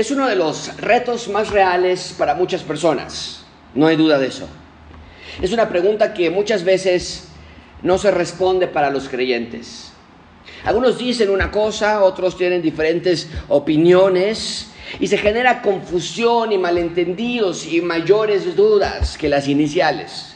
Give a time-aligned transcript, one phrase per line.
[0.00, 3.44] es uno de los retos más reales para muchas personas,
[3.74, 4.48] no hay duda de eso.
[5.42, 7.28] Es una pregunta que muchas veces
[7.82, 9.92] no se responde para los creyentes.
[10.64, 17.82] Algunos dicen una cosa, otros tienen diferentes opiniones y se genera confusión y malentendidos y
[17.82, 20.34] mayores dudas que las iniciales.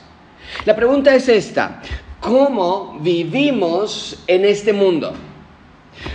[0.66, 1.80] La pregunta es esta,
[2.20, 5.14] ¿cómo vivimos en este mundo?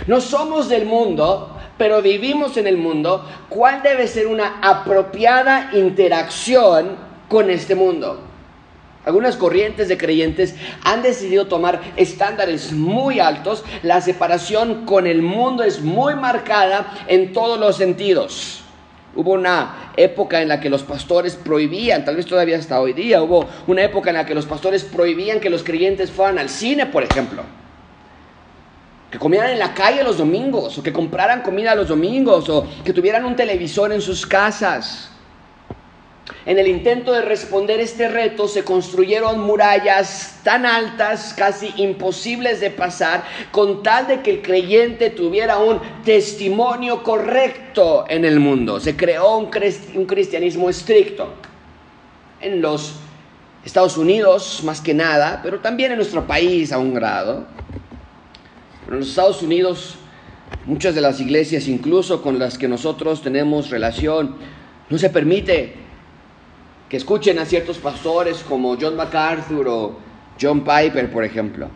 [0.06, 3.26] No somos del mundo, pero vivimos en el mundo.
[3.48, 6.90] ¿Cuál debe ser una apropiada interacción
[7.26, 8.20] con este mundo?
[9.06, 13.64] Algunas corrientes de creyentes han decidido tomar estándares muy altos.
[13.82, 18.60] La separación con el mundo es muy marcada en todos los sentidos.
[19.16, 23.22] Hubo una época en la que los pastores prohibían, tal vez todavía hasta hoy día,
[23.22, 26.84] hubo una época en la que los pastores prohibían que los creyentes fueran al cine,
[26.84, 27.42] por ejemplo.
[29.10, 32.92] Que comieran en la calle los domingos, o que compraran comida los domingos, o que
[32.92, 35.10] tuvieran un televisor en sus casas.
[36.46, 42.70] En el intento de responder este reto se construyeron murallas tan altas, casi imposibles de
[42.70, 48.80] pasar, con tal de que el creyente tuviera un testimonio correcto en el mundo.
[48.80, 51.34] Se creó un, cristianismo estricto.
[52.40, 52.94] En los
[53.64, 57.44] Estados Unidos, más que nada, pero también en nuestro país a un grado.
[58.90, 59.94] En los Estados Unidos,
[60.66, 64.34] muchas de las iglesias, incluso con las que nosotros tenemos relación,
[64.88, 65.74] no se permite
[66.88, 69.96] que escuchen a ciertos pastores como John MacArthur o
[70.40, 71.68] John Piper, por ejemplo.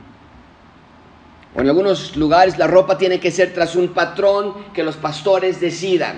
[1.54, 5.60] O en algunos lugares la ropa tiene que ser tras un patrón que los pastores
[5.60, 6.16] decidan.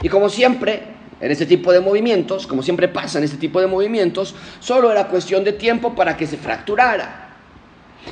[0.00, 0.84] Y como siempre,
[1.20, 5.08] en este tipo de movimientos, como siempre pasa en este tipo de movimientos, solo era
[5.08, 7.23] cuestión de tiempo para que se fracturara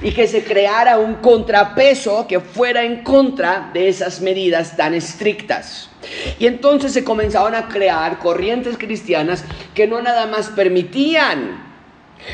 [0.00, 5.90] y que se creara un contrapeso que fuera en contra de esas medidas tan estrictas.
[6.38, 9.44] Y entonces se comenzaron a crear corrientes cristianas
[9.74, 11.72] que no nada más permitían,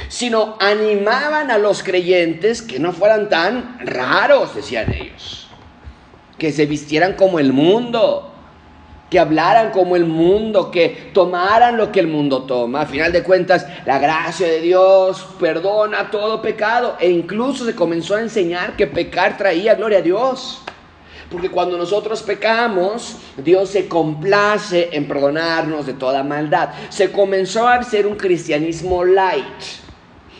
[0.08, 5.48] sino animaban a los creyentes que no fueran tan raros, decían ellos,
[6.38, 8.27] que se vistieran como el mundo,
[9.10, 12.82] que hablaran como el mundo, que tomaran lo que el mundo toma.
[12.82, 18.16] A final de cuentas, la gracia de Dios perdona todo pecado e incluso se comenzó
[18.16, 20.62] a enseñar que pecar traía gloria a Dios.
[21.30, 26.70] Porque cuando nosotros pecamos, Dios se complace en perdonarnos de toda maldad.
[26.88, 29.87] Se comenzó a hacer un cristianismo light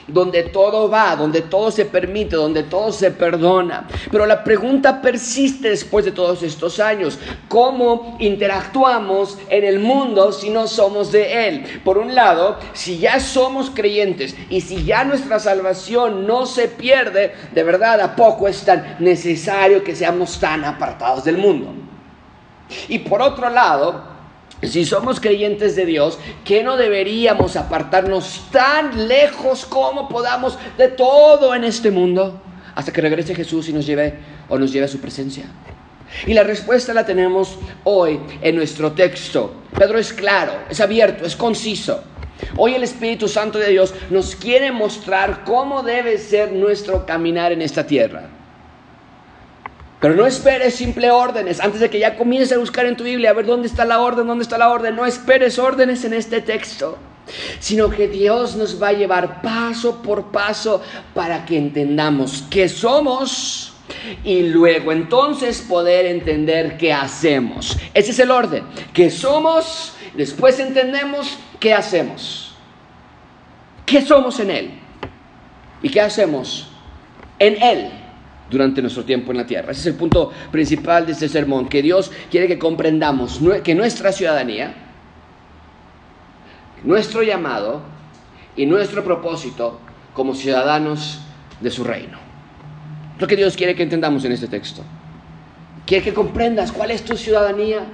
[0.09, 3.87] donde todo va, donde todo se permite, donde todo se perdona.
[4.11, 7.19] Pero la pregunta persiste después de todos estos años.
[7.49, 11.81] ¿Cómo interactuamos en el mundo si no somos de Él?
[11.85, 17.35] Por un lado, si ya somos creyentes y si ya nuestra salvación no se pierde,
[17.55, 21.75] de verdad a poco es tan necesario que seamos tan apartados del mundo.
[22.89, 24.18] Y por otro lado,
[24.63, 31.55] si somos creyentes de Dios, que no deberíamos apartarnos tan lejos como podamos de todo
[31.55, 32.43] en este mundo
[32.75, 34.15] hasta que regrese Jesús y nos lleve
[34.49, 35.45] o nos lleve a su presencia?
[36.27, 39.55] Y la respuesta la tenemos hoy en nuestro texto.
[39.79, 42.03] Pedro es claro, es abierto, es conciso.
[42.57, 47.63] Hoy el Espíritu Santo de Dios nos quiere mostrar cómo debe ser nuestro caminar en
[47.63, 48.38] esta tierra.
[50.01, 53.31] Pero no esperes simple órdenes antes de que ya comiences a buscar en tu Biblia
[53.31, 54.95] a ver dónde está la orden, dónde está la orden.
[54.95, 56.99] No esperes órdenes en este texto,
[57.59, 60.83] sino que Dios nos va a llevar paso por paso
[61.15, 63.75] para que entendamos qué somos
[64.23, 67.77] y luego entonces poder entender qué hacemos.
[67.93, 68.65] Ese es el orden.
[68.93, 69.95] ¿Qué somos?
[70.15, 72.55] Después entendemos qué hacemos.
[73.85, 74.71] ¿Qué somos en Él?
[75.83, 76.69] ¿Y qué hacemos
[77.41, 78.08] en Él?
[78.51, 79.73] Durante nuestro tiempo en la tierra.
[79.73, 84.13] Ese es el punto principal de este sermón, que Dios quiere que comprendamos que nuestra
[84.13, 84.75] ciudadanía,
[86.85, 87.83] nuestro llamado
[88.57, 89.81] y nuestro propósito
[90.15, 91.21] como ciudadanos
[91.61, 92.19] de su reino.
[93.19, 94.83] Lo que Dios quiere que entendamos en este texto.
[95.87, 97.85] Quiere que comprendas cuál es tu ciudadanía,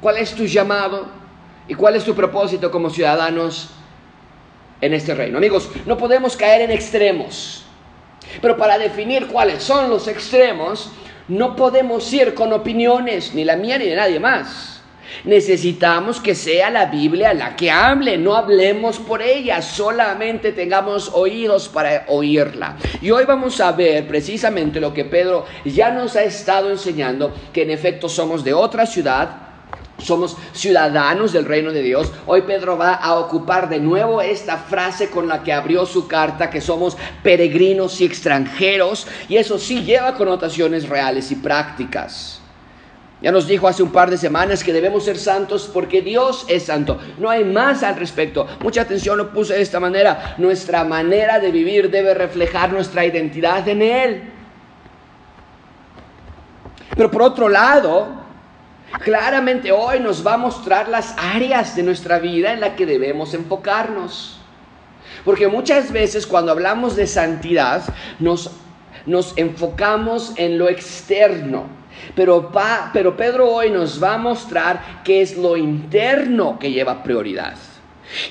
[0.00, 1.08] cuál es tu llamado
[1.68, 3.70] y cuál es tu propósito como ciudadanos
[4.80, 5.38] en este reino.
[5.38, 7.66] Amigos, no podemos caer en extremos.
[8.40, 10.90] Pero para definir cuáles son los extremos,
[11.28, 14.80] no podemos ir con opiniones, ni la mía ni de nadie más.
[15.24, 21.68] Necesitamos que sea la Biblia la que hable, no hablemos por ella, solamente tengamos oídos
[21.68, 22.76] para oírla.
[23.02, 27.62] Y hoy vamos a ver precisamente lo que Pedro ya nos ha estado enseñando, que
[27.62, 29.49] en efecto somos de otra ciudad,
[30.00, 32.12] somos ciudadanos del reino de Dios.
[32.26, 36.50] Hoy Pedro va a ocupar de nuevo esta frase con la que abrió su carta,
[36.50, 42.40] que somos peregrinos y extranjeros, y eso sí lleva connotaciones reales y prácticas.
[43.22, 46.64] Ya nos dijo hace un par de semanas que debemos ser santos porque Dios es
[46.64, 46.98] santo.
[47.18, 48.46] No hay más al respecto.
[48.60, 50.36] Mucha atención lo puse de esta manera.
[50.38, 54.22] Nuestra manera de vivir debe reflejar nuestra identidad en Él.
[56.96, 58.19] Pero por otro lado,
[59.04, 63.34] claramente hoy nos va a mostrar las áreas de nuestra vida en las que debemos
[63.34, 64.38] enfocarnos.
[65.24, 67.82] Porque muchas veces cuando hablamos de santidad
[68.18, 68.50] nos,
[69.06, 71.80] nos enfocamos en lo externo
[72.14, 72.50] pero,
[72.92, 77.54] pero Pedro hoy nos va a mostrar que es lo interno que lleva prioridad.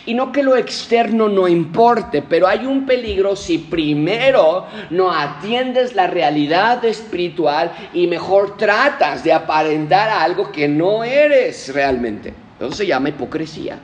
[0.06, 5.96] Y no que lo externo no importe, pero hay un peligro si primero no atiendes
[5.96, 12.34] la realidad espiritual y mejor tratas de aparentar algo que no eres realmente.
[12.60, 13.80] Eso se llama hipocresía.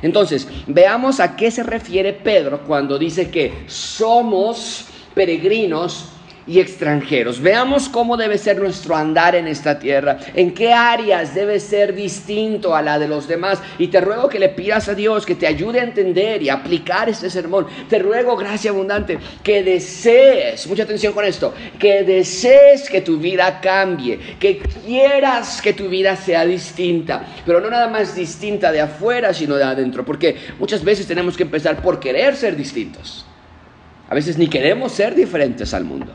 [0.00, 6.08] Entonces, veamos a qué se refiere Pedro cuando dice que somos peregrinos
[6.46, 7.40] y extranjeros.
[7.40, 12.74] Veamos cómo debe ser nuestro andar en esta tierra, en qué áreas debe ser distinto
[12.74, 13.60] a la de los demás.
[13.78, 17.08] Y te ruego que le pidas a Dios que te ayude a entender y aplicar
[17.08, 17.66] este sermón.
[17.88, 23.60] Te ruego, gracia abundante, que desees, mucha atención con esto, que desees que tu vida
[23.60, 29.32] cambie, que quieras que tu vida sea distinta, pero no nada más distinta de afuera,
[29.34, 33.24] sino de adentro, porque muchas veces tenemos que empezar por querer ser distintos.
[34.08, 36.12] A veces ni queremos ser diferentes al mundo.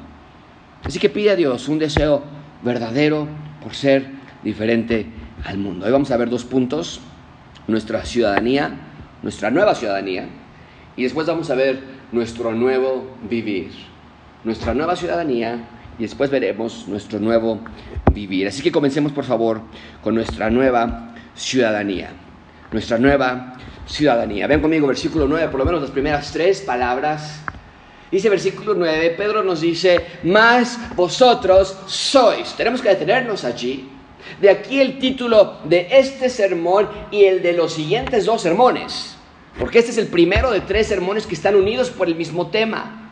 [0.88, 2.24] Así que pide a Dios un deseo
[2.64, 3.28] verdadero
[3.62, 4.08] por ser
[4.42, 5.06] diferente
[5.44, 5.86] al mundo.
[5.86, 7.02] Hoy vamos a ver dos puntos,
[7.68, 8.72] nuestra ciudadanía,
[9.22, 10.30] nuestra nueva ciudadanía,
[10.96, 11.82] y después vamos a ver
[12.14, 13.72] nuestro nuevo vivir,
[14.46, 15.60] nuestra nueva ciudadanía,
[16.00, 17.60] y después veremos nuestro nuevo
[18.14, 18.48] vivir.
[18.48, 19.60] Así que comencemos por favor
[20.02, 22.12] con nuestra nueva ciudadanía,
[22.72, 23.58] nuestra nueva
[23.88, 24.48] ciudadanía.
[24.48, 27.44] Ven conmigo versículo 9, por lo menos las primeras tres palabras
[28.12, 32.54] Dice versículo 9, Pedro nos dice, más vosotros sois.
[32.56, 33.90] Tenemos que detenernos allí.
[34.40, 39.16] De aquí el título de este sermón y el de los siguientes dos sermones.
[39.60, 43.12] Porque este es el primero de tres sermones que están unidos por el mismo tema.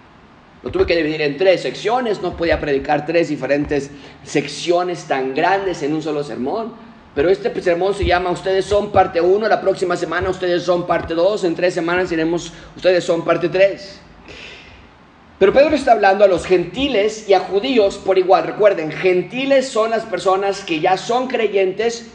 [0.64, 3.92] Lo tuve que dividir en tres secciones, no podía predicar tres diferentes
[4.24, 6.74] secciones tan grandes en un solo sermón.
[7.14, 11.14] Pero este sermón se llama Ustedes son parte 1, la próxima semana ustedes son parte
[11.14, 14.02] 2, en tres semanas iremos Ustedes son parte 3.
[15.38, 18.46] Pero Pedro está hablando a los gentiles y a judíos por igual.
[18.46, 22.08] Recuerden, gentiles son las personas que ya son creyentes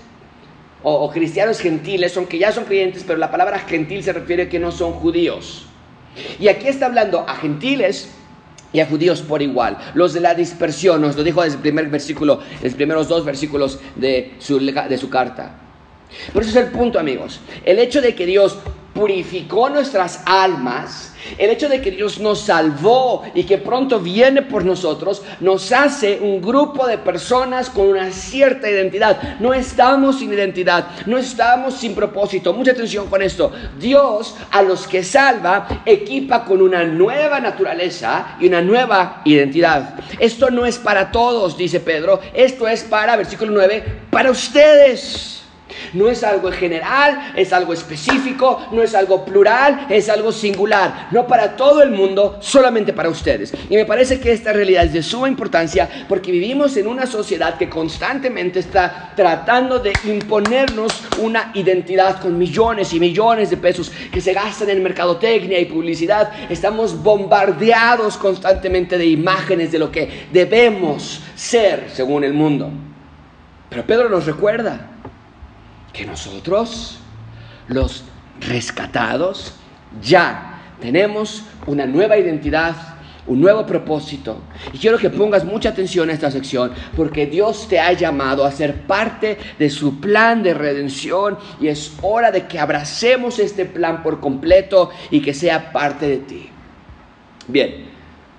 [0.82, 4.49] o, cristianos gentiles, son que ya son creyentes, pero la palabra gentil se refiere a
[4.49, 5.67] que no son judíos.
[6.38, 8.11] Y aquí está hablando a gentiles
[8.72, 9.76] y a judíos por igual.
[9.93, 14.32] Los de la dispersión, nos lo dijo desde primer versículo, los primeros dos versículos de
[14.38, 15.56] su, de su carta.
[16.32, 17.40] Por eso es el punto, amigos.
[17.64, 18.58] El hecho de que Dios
[18.94, 24.64] purificó nuestras almas, el hecho de que Dios nos salvó y que pronto viene por
[24.64, 29.38] nosotros, nos hace un grupo de personas con una cierta identidad.
[29.38, 32.52] No estamos sin identidad, no estamos sin propósito.
[32.52, 33.52] Mucha atención con esto.
[33.78, 39.94] Dios a los que salva equipa con una nueva naturaleza y una nueva identidad.
[40.19, 42.20] Esto no es para todos, dice Pedro.
[42.34, 45.39] Esto es para, versículo 9, para ustedes.
[45.93, 51.08] No es algo general, es algo específico, no es algo plural, es algo singular.
[51.11, 53.52] No para todo el mundo, solamente para ustedes.
[53.69, 57.56] Y me parece que esta realidad es de suma importancia porque vivimos en una sociedad
[57.58, 64.20] que constantemente está tratando de imponernos una identidad con millones y millones de pesos que
[64.20, 66.31] se gastan en mercadotecnia y publicidad.
[66.48, 72.70] Estamos bombardeados constantemente de imágenes de lo que debemos ser según el mundo.
[73.69, 74.91] Pero Pedro nos recuerda
[75.93, 76.99] que nosotros,
[77.69, 78.05] los
[78.41, 79.55] rescatados,
[80.03, 82.75] ya tenemos una nueva identidad,
[83.27, 84.41] un nuevo propósito.
[84.73, 88.51] Y quiero que pongas mucha atención a esta sección porque Dios te ha llamado a
[88.51, 94.03] ser parte de su plan de redención y es hora de que abracemos este plan
[94.03, 96.49] por completo y que sea parte de ti.
[97.47, 97.91] Bien,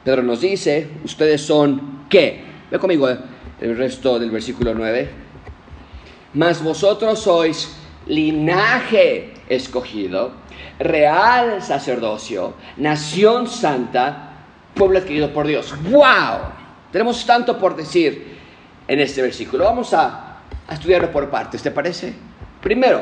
[0.04, 2.44] Pedro nos dice, ustedes son qué?
[2.72, 3.18] Ve conmigo eh,
[3.62, 5.31] el resto del versículo 9
[6.34, 7.76] mas vosotros sois
[8.08, 10.32] linaje escogido,
[10.80, 14.32] real sacerdocio, nación santa,
[14.74, 15.74] pueblo adquirido por Dios.
[15.90, 16.52] ¡Wow!
[16.92, 18.38] Tenemos tanto por decir
[18.88, 19.66] en este versículo.
[19.66, 20.28] Vamos a,
[20.70, 22.14] estudiarlo por partes, ¿te parece?
[22.62, 23.02] Primero,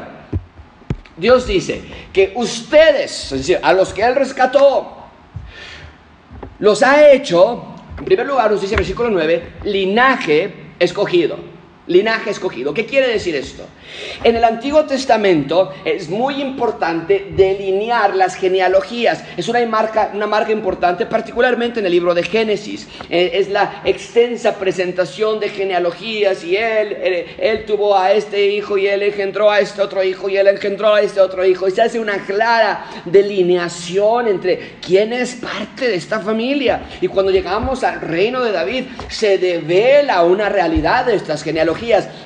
[1.16, 4.98] Dios dice que ustedes, a los que Él rescató,
[6.58, 11.49] los ha hecho, en primer lugar nos dice el versículo 9, linaje escogido.
[11.90, 12.74] Linaje escogido.
[12.74, 13.66] ¿Qué quiere decir esto?
[14.24, 19.24] En el Antiguo Testamento es muy importante delinear las genealogías.
[19.36, 22.88] Es una marca, una marca importante, particularmente en el libro de Génesis.
[23.10, 28.78] Eh, es la extensa presentación de genealogías y él, él, él, tuvo a este hijo
[28.78, 31.68] y él engendró a este otro hijo y él engendró a este otro hijo.
[31.68, 36.82] Y se hace una clara delineación entre quién es parte de esta familia.
[37.02, 41.79] Y cuando llegamos al reino de David, se devela una realidad de estas genealogías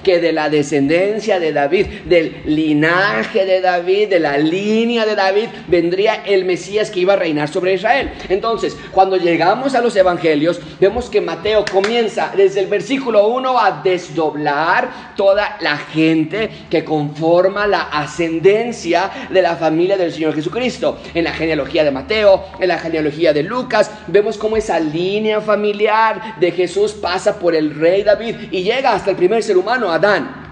[0.03, 5.47] que de la descendencia de David, del linaje de David, de la línea de David,
[5.67, 8.11] vendría el Mesías que iba a reinar sobre Israel.
[8.29, 13.81] Entonces, cuando llegamos a los evangelios, vemos que Mateo comienza desde el versículo 1 a
[13.83, 20.99] desdoblar toda la gente que conforma la ascendencia de la familia del Señor Jesucristo.
[21.13, 26.39] En la genealogía de Mateo, en la genealogía de Lucas, vemos cómo esa línea familiar
[26.39, 30.43] de Jesús pasa por el rey David y llega hasta el primer ser humano, Adán.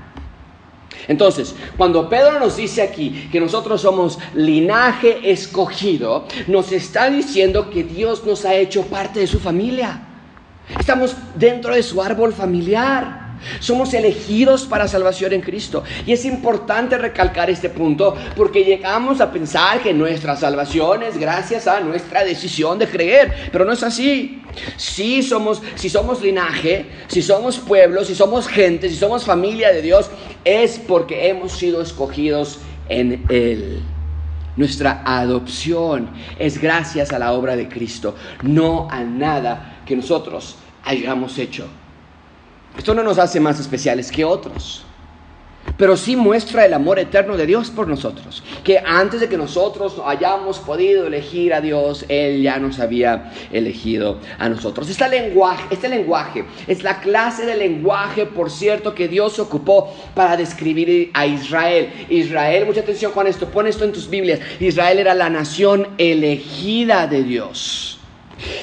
[1.08, 7.84] Entonces, cuando Pedro nos dice aquí que nosotros somos linaje escogido, nos está diciendo que
[7.84, 10.02] Dios nos ha hecho parte de su familia.
[10.80, 13.21] Estamos dentro de su árbol familiar.
[13.60, 15.84] Somos elegidos para salvación en Cristo.
[16.06, 21.68] Y es importante recalcar este punto porque llegamos a pensar que nuestra salvación es gracias
[21.68, 23.50] a nuestra decisión de creer.
[23.52, 24.42] Pero no es así.
[24.78, 29.82] Si somos, si somos linaje, si somos pueblo, si somos gente, si somos familia de
[29.82, 30.10] Dios,
[30.44, 33.82] es porque hemos sido escogidos en Él.
[34.58, 41.38] Nuestra adopción es gracias a la obra de Cristo, no a nada que nosotros hayamos
[41.38, 41.68] hecho.
[42.78, 44.84] Esto no nos hace más especiales que otros,
[45.78, 50.02] pero sí muestra el amor eterno de Dios por nosotros, que antes de que nosotros
[50.06, 54.90] hayamos podido elegir a Dios, Él ya nos había elegido a nosotros.
[54.90, 60.38] Este lenguaje, este lenguaje es la clase de lenguaje, por cierto, que Dios ocupó para
[60.38, 61.90] describir a Israel.
[62.10, 67.08] Israel, mucha atención con esto, pon esto en tus Biblias, Israel era la nación elegida
[67.08, 68.01] de Dios.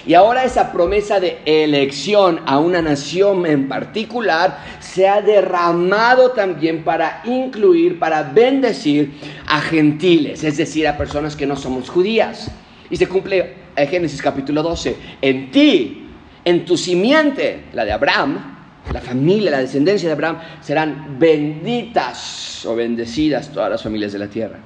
[0.07, 6.85] Y ahora esa promesa de elección a una nación en particular se ha derramado también
[6.85, 9.13] para incluir, para bendecir
[9.47, 12.51] a gentiles, es decir, a personas que no somos judías.
[12.91, 16.09] Y se cumple en Génesis capítulo 12, en ti,
[16.45, 18.57] en tu simiente, la de Abraham,
[18.93, 24.29] la familia, la descendencia de Abraham, serán benditas o bendecidas todas las familias de la
[24.29, 24.59] tierra.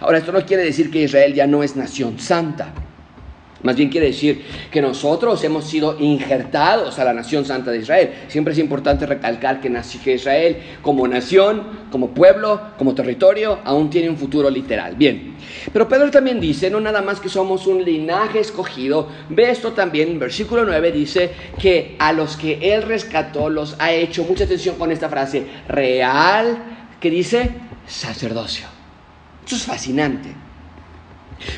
[0.00, 2.72] Ahora, esto no quiere decir que Israel ya no es nación santa.
[3.64, 8.10] Más bien quiere decir que nosotros hemos sido injertados a la nación santa de Israel.
[8.28, 9.72] Siempre es importante recalcar que,
[10.12, 14.96] Israel como nación, como pueblo, como territorio, aún tiene un futuro literal.
[14.96, 15.34] Bien,
[15.72, 20.10] pero Pedro también dice, no nada más que somos un linaje escogido, ve esto también,
[20.10, 24.76] en versículo 9 dice que a los que él rescató los ha hecho, mucha atención
[24.76, 26.58] con esta frase, real,
[27.00, 27.50] que dice
[27.86, 28.66] sacerdocio.
[29.46, 30.43] Eso es fascinante.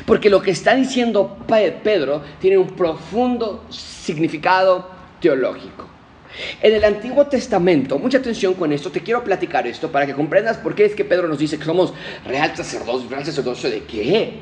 [0.05, 5.85] Porque lo que está diciendo Pedro tiene un profundo significado teológico.
[6.61, 10.57] En el Antiguo Testamento, mucha atención con esto, te quiero platicar esto para que comprendas
[10.57, 11.93] por qué es que Pedro nos dice que somos
[12.25, 14.39] real sacerdocio, real sacerdocio de qué.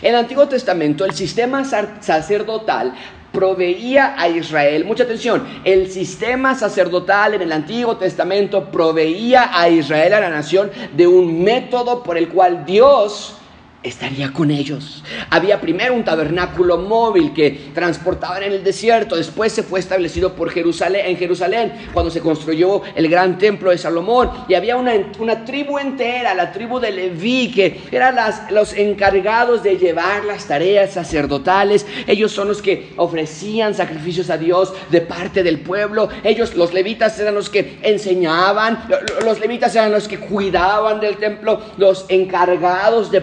[0.00, 2.94] En el Antiguo Testamento el sistema sacerdotal
[3.32, 10.14] proveía a Israel, mucha atención, el sistema sacerdotal en el Antiguo Testamento proveía a Israel,
[10.14, 13.36] a la nación, de un método por el cual Dios
[13.82, 15.02] estaría con ellos.
[15.30, 20.50] Había primero un tabernáculo móvil que transportaban en el desierto, después se fue establecido por
[20.50, 25.44] Jerusalén, en Jerusalén cuando se construyó el gran templo de Salomón y había una, una
[25.44, 30.92] tribu entera, la tribu de Leví, que eran las, los encargados de llevar las tareas
[30.92, 31.86] sacerdotales.
[32.06, 36.08] Ellos son los que ofrecían sacrificios a Dios de parte del pueblo.
[36.24, 38.84] Ellos, los levitas, eran los que enseñaban,
[39.24, 43.20] los levitas eran los que cuidaban del templo, los encargados de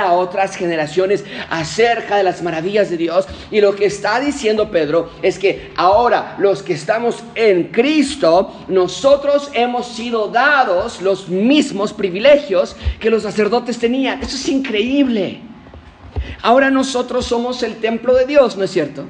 [0.00, 3.26] a otras generaciones acerca de las maravillas de Dios.
[3.50, 9.50] Y lo que está diciendo Pedro es que ahora los que estamos en Cristo, nosotros
[9.54, 14.20] hemos sido dados los mismos privilegios que los sacerdotes tenían.
[14.22, 15.40] Eso es increíble.
[16.42, 19.04] Ahora nosotros somos el templo de Dios, ¿no es cierto?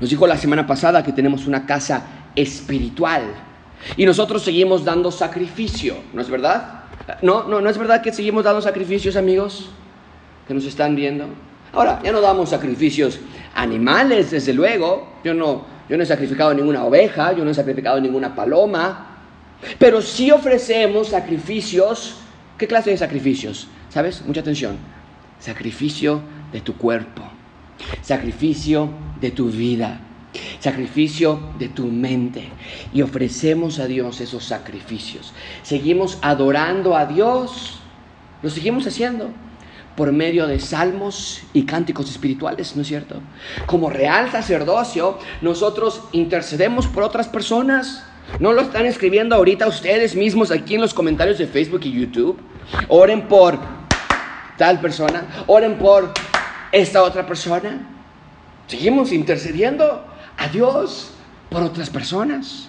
[0.00, 2.02] Nos dijo la semana pasada que tenemos una casa
[2.36, 3.22] espiritual
[3.96, 6.77] y nosotros seguimos dando sacrificio, ¿no es verdad?
[7.22, 9.70] No, no, no es verdad que seguimos dando sacrificios, amigos,
[10.46, 11.26] que nos están viendo.
[11.72, 13.18] Ahora, ya no damos sacrificios
[13.54, 15.08] animales, desde luego.
[15.24, 19.18] Yo no, yo no he sacrificado ninguna oveja, yo no he sacrificado ninguna paloma.
[19.78, 22.16] Pero sí ofrecemos sacrificios.
[22.56, 23.68] ¿Qué clase de sacrificios?
[23.88, 24.22] ¿Sabes?
[24.26, 24.76] Mucha atención.
[25.38, 26.20] Sacrificio
[26.52, 27.22] de tu cuerpo.
[28.02, 30.00] Sacrificio de tu vida.
[30.60, 32.48] Sacrificio de tu mente.
[32.92, 35.32] Y ofrecemos a Dios esos sacrificios.
[35.62, 37.80] Seguimos adorando a Dios,
[38.42, 39.30] lo seguimos haciendo
[39.98, 43.20] por medio de salmos y cánticos espirituales, ¿no es cierto?
[43.66, 48.04] Como real sacerdocio, nosotros intercedemos por otras personas.
[48.38, 52.38] ¿No lo están escribiendo ahorita ustedes mismos aquí en los comentarios de Facebook y YouTube?
[52.86, 53.58] Oren por
[54.56, 56.12] tal persona, oren por
[56.70, 57.88] esta otra persona.
[58.68, 60.04] Seguimos intercediendo
[60.38, 61.10] a Dios
[61.50, 62.68] por otras personas.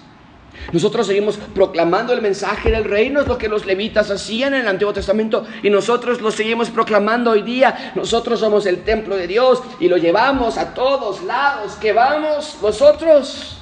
[0.72, 4.68] Nosotros seguimos proclamando el mensaje del reino, es lo que los levitas hacían en el
[4.68, 7.92] Antiguo Testamento y nosotros lo seguimos proclamando hoy día.
[7.94, 13.59] Nosotros somos el templo de Dios y lo llevamos a todos lados que vamos nosotros.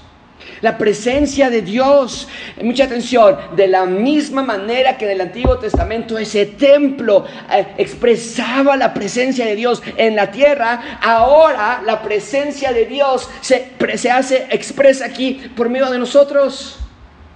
[0.61, 2.29] La presencia de Dios,
[2.62, 8.77] mucha atención, de la misma manera que en el Antiguo Testamento ese templo eh, expresaba
[8.77, 14.47] la presencia de Dios en la tierra, ahora la presencia de Dios se, se hace,
[14.50, 16.79] expresa aquí por medio de nosotros.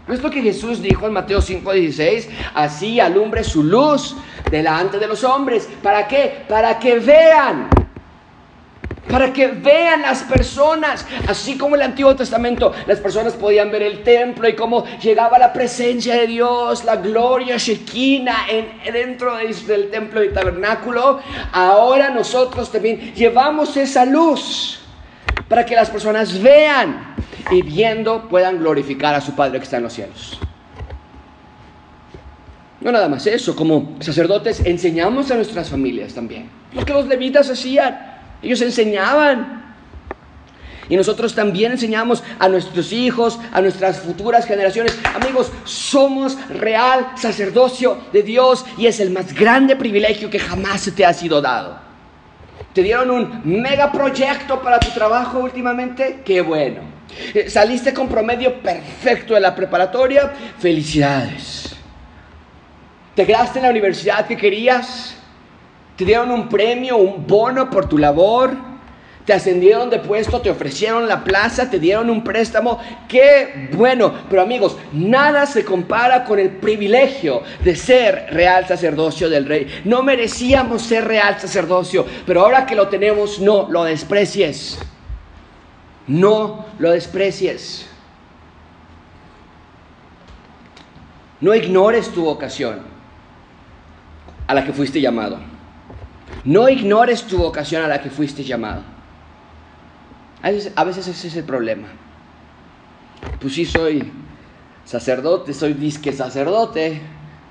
[0.07, 2.29] ¿No es lo que Jesús dijo en Mateo 5:16?
[2.55, 4.17] Así alumbre su luz
[4.51, 5.69] delante de los hombres.
[5.81, 6.45] ¿Para qué?
[6.49, 7.69] Para que vean.
[9.09, 14.03] Para que vean las personas, así como el Antiguo Testamento, las personas podían ver el
[14.03, 20.23] templo y cómo llegaba la presencia de Dios, la gloria Shekinah en, dentro del templo
[20.23, 21.21] y tabernáculo.
[21.53, 24.81] Ahora nosotros también llevamos esa luz
[25.49, 27.17] para que las personas vean
[27.51, 30.39] y viendo puedan glorificar a su Padre que está en los cielos.
[32.81, 36.49] No nada más eso, como sacerdotes enseñamos a nuestras familias también.
[36.73, 38.12] Lo que los levitas hacían,
[38.43, 39.63] ellos enseñaban.
[40.89, 44.99] Y nosotros también enseñamos a nuestros hijos, a nuestras futuras generaciones.
[45.15, 51.07] Amigos, somos real sacerdocio de Dios y es el más grande privilegio que jamás te
[51.07, 51.81] ha sido dado.
[52.75, 56.21] ¿Te dieron un mega proyecto para tu trabajo últimamente?
[56.25, 56.81] Qué bueno.
[57.35, 60.33] Eh, ¿Saliste con promedio perfecto de la preparatoria?
[60.59, 61.77] Felicidades.
[63.15, 65.17] ¿Te quedaste en la universidad que querías?
[65.97, 68.73] ¿Te dieron un premio, un bono por tu labor?
[69.25, 72.81] te ascendieron de puesto, te ofrecieron la plaza, te dieron un préstamo.
[73.09, 74.13] Qué bueno.
[74.29, 79.83] Pero amigos, nada se compara con el privilegio de ser real sacerdocio del rey.
[79.85, 84.79] No merecíamos ser real sacerdocio, pero ahora que lo tenemos, no lo desprecies.
[86.09, 87.89] No lo desprecies.
[91.41, 92.81] No ignores tu vocación
[94.49, 95.52] a la que fuiste llamado.
[96.45, 98.83] No ignores tu vocación a la que fuiste llamado.
[100.43, 101.87] A veces, ese es el problema.
[103.39, 104.11] Pues sí soy
[104.85, 107.01] sacerdote, soy disque sacerdote,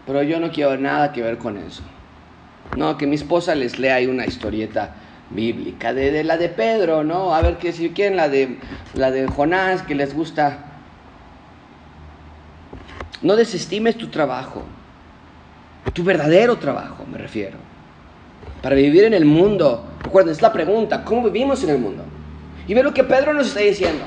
[0.05, 1.83] pero yo no quiero nada que ver con eso.
[2.75, 4.95] No, que mi esposa les lea ahí una historieta
[5.29, 7.33] bíblica, de, la de Pedro, ¿no?
[7.33, 8.57] A ver que si quieren la de,
[8.93, 10.65] la de Jonás, que les gusta.
[13.21, 14.63] No desestimes tu trabajo,
[15.93, 17.70] tu verdadero trabajo, me refiero.
[18.61, 22.03] Para vivir en el mundo, recuerden, es la pregunta, ¿cómo vivimos en el mundo?
[22.67, 24.03] Y ve lo que Pedro nos está diciendo.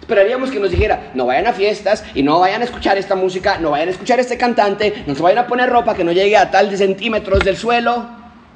[0.00, 3.58] Esperaríamos que nos dijera, no vayan a fiestas y no vayan a escuchar esta música,
[3.58, 6.36] no vayan a escuchar este cantante, no se vayan a poner ropa que no llegue
[6.36, 8.08] a tal de centímetros del suelo.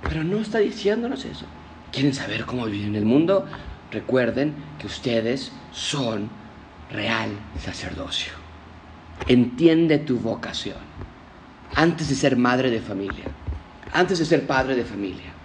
[0.08, 1.46] Pero no está diciéndonos eso.
[1.92, 3.46] ¿Quieren saber cómo vivir en el mundo?
[3.92, 6.28] Recuerden que ustedes son
[6.90, 7.30] real
[7.64, 8.32] sacerdocio.
[9.28, 10.76] Entiende tu vocación.
[11.76, 13.24] Antes de ser madre de familia,
[13.92, 15.35] antes de ser padre de familia,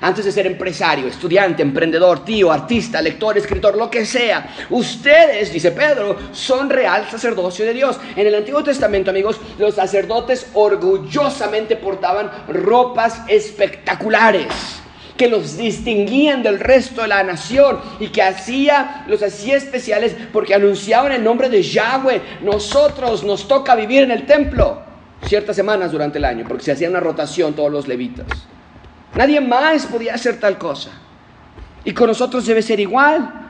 [0.00, 4.54] antes de ser empresario, estudiante, emprendedor, tío, artista, lector, escritor, lo que sea.
[4.70, 7.98] Ustedes, dice Pedro, son real sacerdocio de Dios.
[8.14, 14.46] En el Antiguo Testamento, amigos, los sacerdotes orgullosamente portaban ropas espectaculares
[15.16, 20.54] que los distinguían del resto de la nación y que hacía, los hacía especiales porque
[20.54, 22.20] anunciaban el nombre de Yahweh.
[22.42, 24.82] Nosotros nos toca vivir en el templo
[25.24, 28.26] ciertas semanas durante el año porque se hacía una rotación todos los levitas.
[29.16, 30.90] Nadie más podía hacer tal cosa.
[31.84, 33.42] Y con nosotros debe ser igual.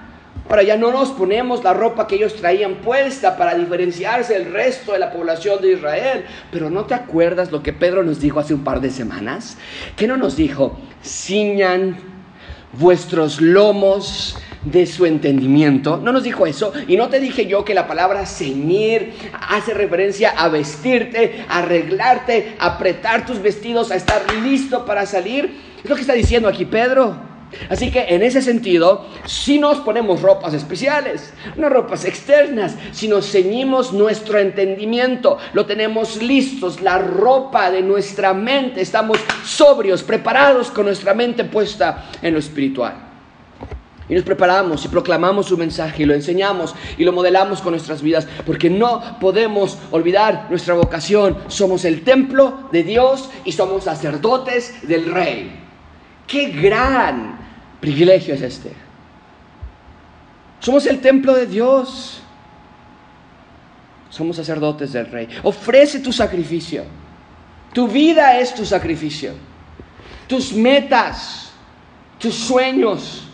[0.48, 4.92] Ahora ya no nos ponemos la ropa que ellos traían puesta para diferenciarse del resto
[4.92, 6.24] de la población de Israel.
[6.52, 9.58] Pero ¿no te acuerdas lo que Pedro nos dijo hace un par de semanas?
[9.96, 10.78] ¿Qué no nos dijo?
[11.02, 11.96] Ciñan
[12.74, 15.96] vuestros lomos de su entendimiento.
[15.96, 16.72] No nos dijo eso.
[16.88, 19.12] Y no te dije yo que la palabra ceñir
[19.48, 25.50] hace referencia a vestirte, arreglarte, apretar tus vestidos, a estar listo para salir.
[25.82, 27.36] Es lo que está diciendo aquí Pedro.
[27.70, 33.30] Así que en ese sentido, si nos ponemos ropas especiales, no ropas externas, si nos
[33.30, 40.86] ceñimos nuestro entendimiento, lo tenemos listos, la ropa de nuestra mente, estamos sobrios, preparados con
[40.86, 43.05] nuestra mente puesta en lo espiritual.
[44.08, 48.02] Y nos preparamos y proclamamos su mensaje y lo enseñamos y lo modelamos con nuestras
[48.02, 51.38] vidas, porque no podemos olvidar nuestra vocación.
[51.48, 55.60] Somos el templo de Dios y somos sacerdotes del Rey.
[56.26, 57.38] ¡Qué gran
[57.80, 58.72] privilegio es este!
[60.60, 62.22] Somos el templo de Dios.
[64.08, 65.28] Somos sacerdotes del Rey.
[65.42, 66.84] Ofrece tu sacrificio.
[67.72, 69.32] Tu vida es tu sacrificio.
[70.26, 71.52] Tus metas,
[72.18, 73.25] tus sueños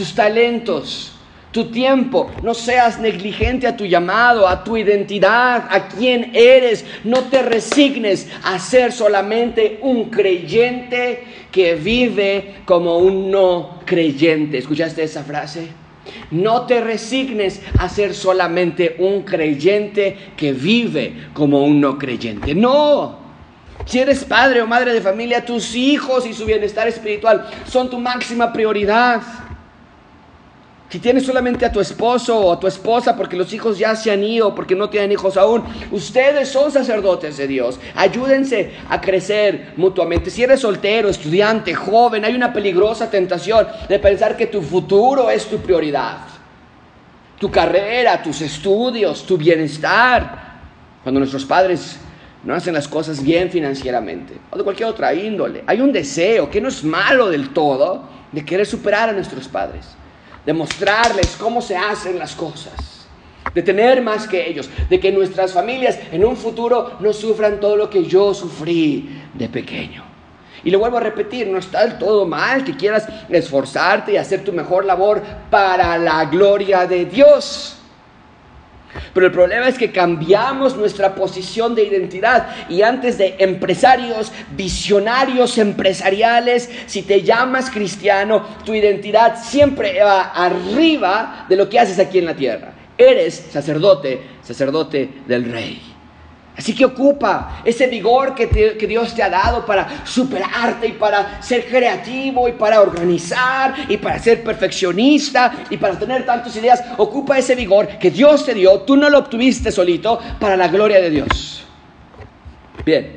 [0.00, 1.12] tus talentos,
[1.52, 2.30] tu tiempo.
[2.42, 6.86] No seas negligente a tu llamado, a tu identidad, a quién eres.
[7.04, 14.56] No te resignes a ser solamente un creyente que vive como un no creyente.
[14.56, 15.68] ¿Escuchaste esa frase?
[16.30, 22.54] No te resignes a ser solamente un creyente que vive como un no creyente.
[22.54, 23.18] No.
[23.84, 27.98] Si eres padre o madre de familia, tus hijos y su bienestar espiritual son tu
[27.98, 29.20] máxima prioridad.
[30.90, 34.10] Si tienes solamente a tu esposo o a tu esposa porque los hijos ya se
[34.10, 37.78] han ido, porque no tienen hijos aún, ustedes son sacerdotes de Dios.
[37.94, 40.30] Ayúdense a crecer mutuamente.
[40.30, 45.46] Si eres soltero, estudiante, joven, hay una peligrosa tentación de pensar que tu futuro es
[45.46, 46.18] tu prioridad.
[47.38, 50.58] Tu carrera, tus estudios, tu bienestar.
[51.04, 52.00] Cuando nuestros padres
[52.42, 56.60] no hacen las cosas bien financieramente o de cualquier otra índole, hay un deseo que
[56.60, 59.99] no es malo del todo de querer superar a nuestros padres
[60.44, 63.06] de mostrarles cómo se hacen las cosas,
[63.54, 67.76] de tener más que ellos, de que nuestras familias en un futuro no sufran todo
[67.76, 70.04] lo que yo sufrí de pequeño.
[70.62, 74.44] Y lo vuelvo a repetir, no está del todo mal que quieras esforzarte y hacer
[74.44, 77.79] tu mejor labor para la gloria de Dios.
[79.14, 85.58] Pero el problema es que cambiamos nuestra posición de identidad y antes de empresarios, visionarios
[85.58, 92.18] empresariales, si te llamas cristiano, tu identidad siempre va arriba de lo que haces aquí
[92.18, 92.72] en la tierra.
[92.96, 95.89] Eres sacerdote, sacerdote del rey.
[96.56, 98.46] Así que ocupa ese vigor que,
[98.86, 104.18] Dios te ha dado para superarte y para ser creativo y para organizar y para
[104.18, 106.82] ser perfeccionista y para tener tantas ideas.
[106.98, 111.00] Ocupa ese vigor que Dios te dio, tú no lo obtuviste solito, para la gloria
[111.00, 111.64] de Dios.
[112.84, 113.12] Bien,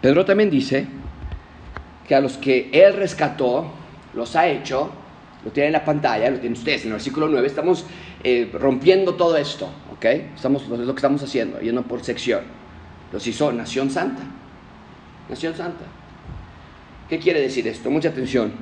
[0.00, 0.86] Pedro también dice
[2.06, 3.70] que a los que Él rescató,
[4.14, 4.90] los ha hecho,
[5.44, 7.84] lo tienen en la pantalla, lo tienen ustedes en el versículo 9, estamos
[8.24, 9.68] eh, rompiendo todo esto.
[9.96, 10.04] ¿Ok?
[10.34, 12.42] Estamos, es lo que estamos haciendo, yendo por sección.
[13.12, 14.22] Los hizo Nación Santa.
[15.28, 15.84] Nación Santa.
[17.08, 17.90] ¿Qué quiere decir esto?
[17.90, 18.52] Mucha atención.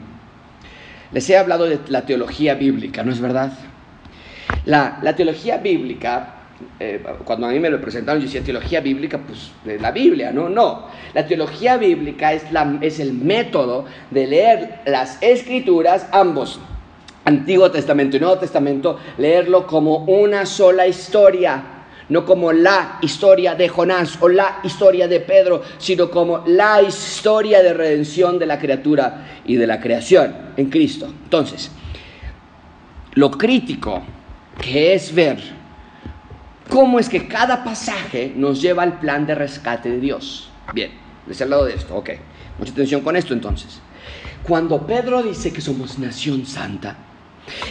[1.13, 3.53] Les he hablado de la teología bíblica, ¿no es verdad?
[4.65, 6.35] La, teología bíblica,
[6.81, 10.49] eh, cuando a mí me lo presentaron, yo decía teología bíblica, pues la Biblia, ¿no?
[10.49, 10.89] No.
[11.13, 16.61] La teología bíblica es, la, es el método de leer las escrituras, ambos,
[17.25, 21.63] Antiguo Testamento y Nuevo Testamento, leerlo como una sola historia,
[22.11, 27.63] no como la historia de Jonás o la historia de Pedro, sino como la historia
[27.63, 31.07] de redención de la criatura y de la creación en Cristo.
[31.07, 31.71] Entonces,
[33.15, 34.03] lo crítico
[34.61, 35.39] que es ver
[36.69, 40.51] cómo es que cada pasaje nos lleva al plan de rescate de Dios.
[40.75, 40.91] Bien,
[41.27, 42.11] les he hablado de esto, ok.
[42.59, 43.81] Mucha atención con esto entonces.
[44.43, 46.97] Cuando Pedro dice que somos nación santa,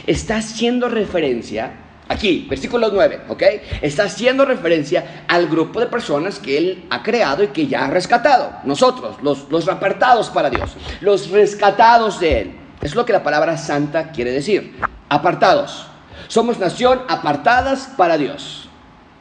[0.06, 1.72] Está haciendo referencia,
[2.08, 3.44] aquí, versículo 9, ¿ok?
[3.82, 7.90] Está haciendo referencia al grupo de personas que Él ha creado y que ya ha
[7.90, 8.54] rescatado.
[8.64, 12.56] Nosotros, los, los apartados para Dios, los rescatados de Él.
[12.82, 14.76] Es lo que la palabra santa quiere decir.
[15.10, 15.88] Apartados.
[16.28, 18.68] Somos nación apartadas para Dios.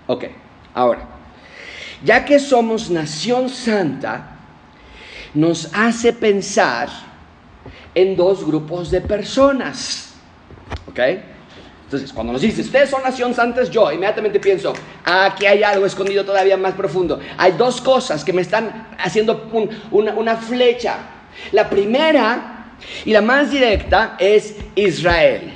[0.06, 0.24] Ok,
[0.74, 1.08] ahora,
[2.04, 4.36] ya que somos nación santa,
[5.34, 6.88] nos hace pensar
[7.94, 10.11] en dos grupos de personas.
[10.88, 11.00] ¿Ok?
[11.84, 14.72] Entonces, cuando nos dice, ustedes son nación santas, yo inmediatamente pienso,
[15.04, 17.20] aquí hay algo escondido todavía más profundo.
[17.36, 19.50] Hay dos cosas que me están haciendo
[19.90, 20.96] una, una flecha.
[21.52, 25.52] La primera y la más directa es Israel.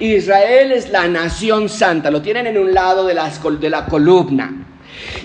[0.00, 4.66] Israel es la nación santa, lo tienen en un lado de la, de la columna.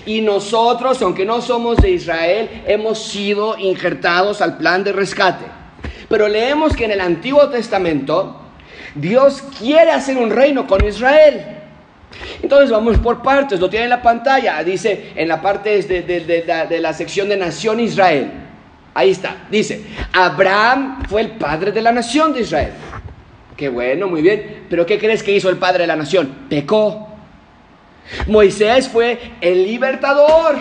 [0.06, 5.44] Y nosotros, aunque no somos de Israel, hemos sido injertados al plan de rescate.
[6.08, 8.39] Pero leemos que en el Antiguo Testamento
[8.94, 11.58] Dios quiere hacer un reino con Israel.
[12.42, 16.80] Entonces vamos por partes, lo tiene en la pantalla, dice en la parte de, de,
[16.80, 18.30] la sección de Nación Israel.
[18.94, 22.72] Ahí está, dice, Abraham fue el padre de la nación de Israel.
[23.56, 26.46] Qué bueno, muy bien, pero ¿qué crees que hizo el padre de la nación?
[26.48, 27.08] Pecó.
[28.26, 30.56] Moisés fue el libertador.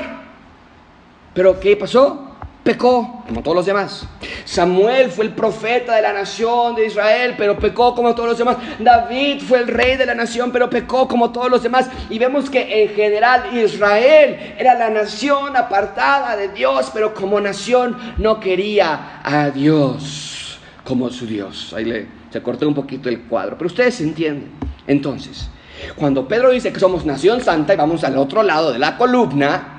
[1.34, 2.29] Pero ¿qué pasó?
[2.64, 4.06] Pecó como todos los demás.
[4.46, 8.58] Samuel fue el profeta de la nación de Israel, pero pecó como todos los demás.
[8.80, 11.90] David fue el rey de la nación, pero pecó como todos los demás.
[12.10, 17.98] Y vemos que en general Israel era la nación apartada de Dios, pero como nación
[18.18, 21.74] no quería a Dios como su Dios.
[21.76, 24.52] Ahí le, se cortó un poquito el cuadro, pero ustedes entienden.
[24.88, 25.50] Entonces,
[25.96, 29.79] cuando Pedro dice que somos nación santa y vamos al otro lado de la columna,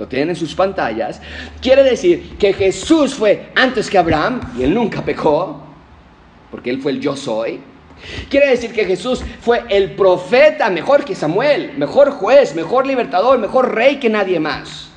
[0.00, 1.20] lo tienen en sus pantallas,
[1.60, 5.62] quiere decir que Jesús fue antes que Abraham y él nunca pecó,
[6.50, 7.60] porque él fue el yo soy.
[8.30, 13.74] Quiere decir que Jesús fue el profeta mejor que Samuel, mejor juez, mejor libertador, mejor
[13.74, 14.88] rey que nadie más.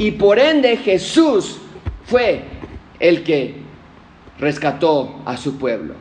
[0.00, 1.58] Y por ende Jesús
[2.04, 2.42] fue
[2.98, 3.54] el que
[4.40, 5.94] rescató a su pueblo,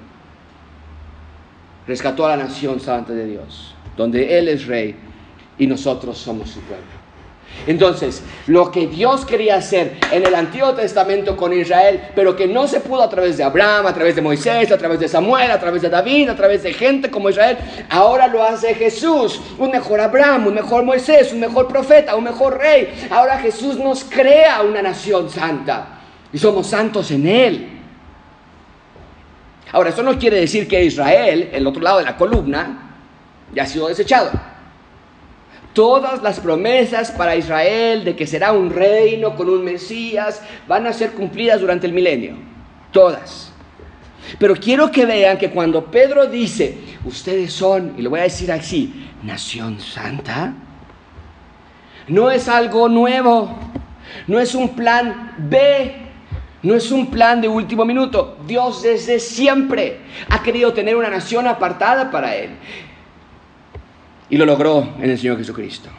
[1.86, 4.95] rescató a la nación santa de Dios, donde Él es rey
[5.60, 6.96] y nosotros somos su pueblo.
[7.65, 12.67] Entonces, lo que Dios quería hacer en el Antiguo Testamento con Israel, pero que no
[12.67, 15.60] se pudo a través de Abraham, a través de Moisés, a través de Samuel, a
[15.60, 17.57] través de David, a través de gente como Israel,
[17.89, 22.57] ahora lo hace Jesús, un mejor Abraham, un mejor Moisés, un mejor profeta, un mejor
[22.57, 23.07] rey.
[23.10, 25.99] Ahora Jesús nos crea una nación santa
[26.31, 27.69] y somos santos en Él.
[29.71, 32.93] Ahora, eso no quiere decir que Israel, el otro lado de la columna,
[33.53, 34.31] ya ha sido desechado.
[35.77, 40.91] Todas las promesas para Israel de que será un reino con un Mesías van a
[40.91, 42.35] ser cumplidas durante el milenio.
[42.91, 43.53] Todas.
[44.39, 48.51] Pero quiero que vean que cuando Pedro dice, ustedes son, y lo voy a decir
[48.51, 50.55] así, nación santa,
[52.07, 53.55] no es algo nuevo,
[54.25, 55.93] no es un plan B,
[56.63, 58.39] no es un plan de último minuto.
[58.47, 62.49] Dios desde siempre ha querido tener una nación apartada para Él.
[64.29, 65.89] Y lo logró en el Señor Jesucristo.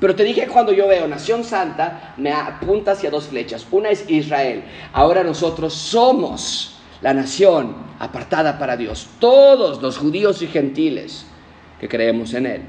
[0.00, 3.66] Pero te dije cuando yo veo Nación Santa, me apunta hacia dos flechas.
[3.70, 4.64] Una es Israel.
[4.92, 9.08] Ahora nosotros somos la nación apartada para Dios.
[9.18, 11.26] Todos los judíos y gentiles
[11.78, 12.62] que creemos en Él.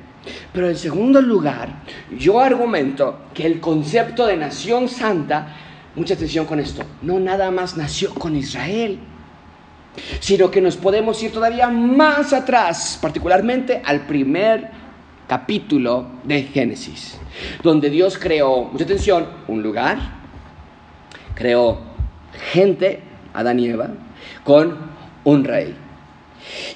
[0.54, 1.84] Pero en segundo lugar,
[2.18, 5.56] yo argumento que el concepto de nación santa,
[5.96, 9.00] mucha atención con esto, no nada más nació con Israel
[10.20, 14.70] sino que nos podemos ir todavía más atrás, particularmente al primer
[15.28, 17.18] capítulo de Génesis,
[17.64, 19.98] donde Dios creó, mucha atención, un lugar,
[21.34, 21.80] creó
[22.52, 23.02] gente,
[23.34, 23.90] Adán y Eva,
[24.44, 24.78] con
[25.24, 25.76] un rey.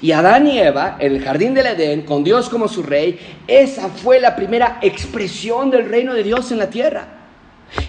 [0.00, 3.88] Y Adán y Eva, en el jardín del Edén, con Dios como su rey, esa
[3.88, 7.06] fue la primera expresión del reino de Dios en la tierra.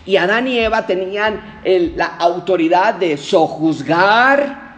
[0.05, 1.61] Y Adán y Eva tenían
[1.95, 4.70] la autoridad de sojuzgar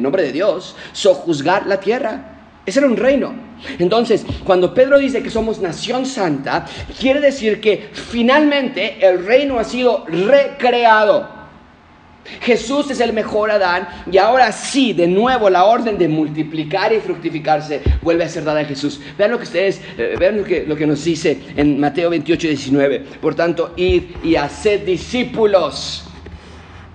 [0.00, 2.34] nombre de Dios, sojuzgar la tierra.
[2.64, 3.34] Ese era un reino.
[3.78, 6.66] Entonces, cuando Pedro dice que somos nación santa,
[7.00, 11.38] quiere decir que finalmente el reino ha sido recreado.
[12.42, 17.00] Jesús es el mejor Adán y ahora sí, de nuevo, la orden de multiplicar y
[17.00, 19.00] fructificarse vuelve a ser dada a Jesús.
[19.16, 22.48] Vean lo que ustedes, eh, vean lo que, lo que nos dice en Mateo 28,
[22.48, 23.00] 19.
[23.20, 26.04] Por tanto, id y haced discípulos.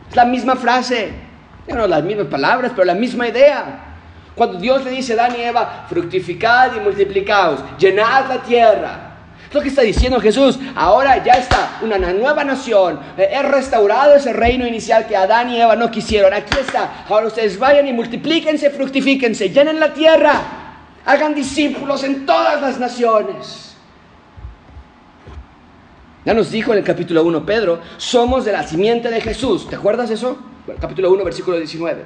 [0.10, 1.33] Es la misma frase.
[1.67, 3.93] No las mismas palabras, pero la misma idea.
[4.36, 9.10] Cuando Dios le dice a Adán y Eva, fructificad y multiplicaos, llenad la tierra.
[9.47, 10.60] Es lo que está diciendo Jesús.
[10.76, 12.99] Ahora ya está una nueva nación.
[13.17, 16.34] He restaurado ese reino inicial que Adán y Eva no quisieron.
[16.34, 17.06] Aquí está.
[17.08, 20.41] Ahora ustedes vayan y multiplíquense, fructifíquense, llenen la tierra.
[21.06, 23.76] Hagan discípulos en todas las naciones.
[26.26, 29.69] Ya nos dijo en el capítulo 1 Pedro, somos de la simiente de Jesús.
[29.69, 30.38] ¿Te acuerdas eso?
[30.80, 32.04] Capítulo 1, versículo 19.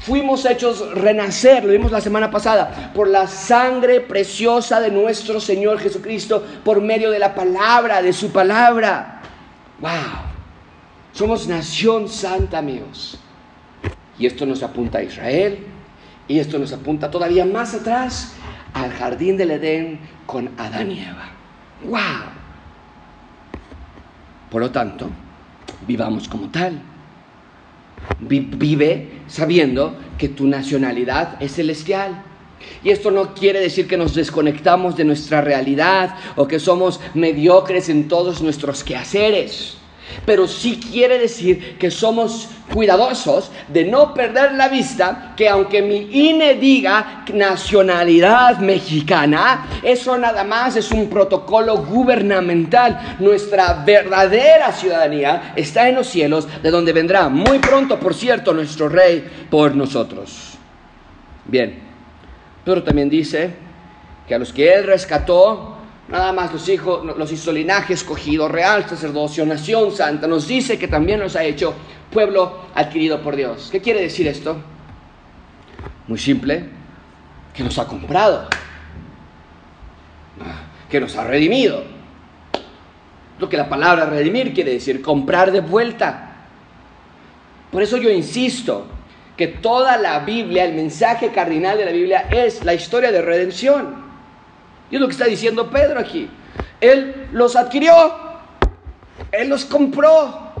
[0.00, 5.78] Fuimos hechos renacer, lo vimos la semana pasada, por la sangre preciosa de nuestro Señor
[5.78, 9.22] Jesucristo, por medio de la palabra, de su palabra.
[9.80, 9.90] ¡Wow!
[11.12, 13.18] Somos nación santa, amigos.
[14.18, 15.66] Y esto nos apunta a Israel,
[16.28, 18.34] y esto nos apunta todavía más atrás
[18.74, 21.30] al jardín del Edén con Adán y Eva.
[21.84, 22.32] ¡Wow!
[24.50, 25.08] Por lo tanto,
[25.86, 26.80] vivamos como tal
[28.20, 32.22] Vive sabiendo que tu nacionalidad es celestial.
[32.82, 37.88] Y esto no quiere decir que nos desconectamos de nuestra realidad o que somos mediocres
[37.88, 39.76] en todos nuestros quehaceres
[40.24, 46.08] pero sí quiere decir que somos cuidadosos de no perder la vista que aunque mi
[46.28, 53.16] INE diga nacionalidad mexicana, eso nada más es un protocolo gubernamental.
[53.18, 58.88] Nuestra verdadera ciudadanía está en los cielos, de donde vendrá muy pronto, por cierto, nuestro
[58.88, 60.54] rey por nosotros.
[61.44, 61.78] Bien,
[62.64, 63.50] pero también dice
[64.26, 65.73] que a los que él rescató,
[66.08, 70.26] nada más los hijos, los hizo linaje escogido, real sacerdocio, nación santa.
[70.26, 71.74] Nos dice que también nos ha hecho
[72.10, 73.68] pueblo adquirido por Dios.
[73.70, 74.56] ¿Qué quiere decir esto?
[76.06, 76.68] Muy simple,
[77.54, 78.48] que nos ha comprado,
[80.90, 81.82] que nos ha redimido.
[83.38, 86.36] Lo que la palabra redimir quiere decir comprar de vuelta.
[87.72, 88.86] Por eso yo insisto
[89.36, 94.03] que toda la Biblia, el mensaje cardinal de la Biblia es la historia de redención.
[94.94, 96.28] Y lo que está diciendo Pedro aquí.
[96.80, 97.92] Él los adquirió,
[99.32, 100.52] Él los compró.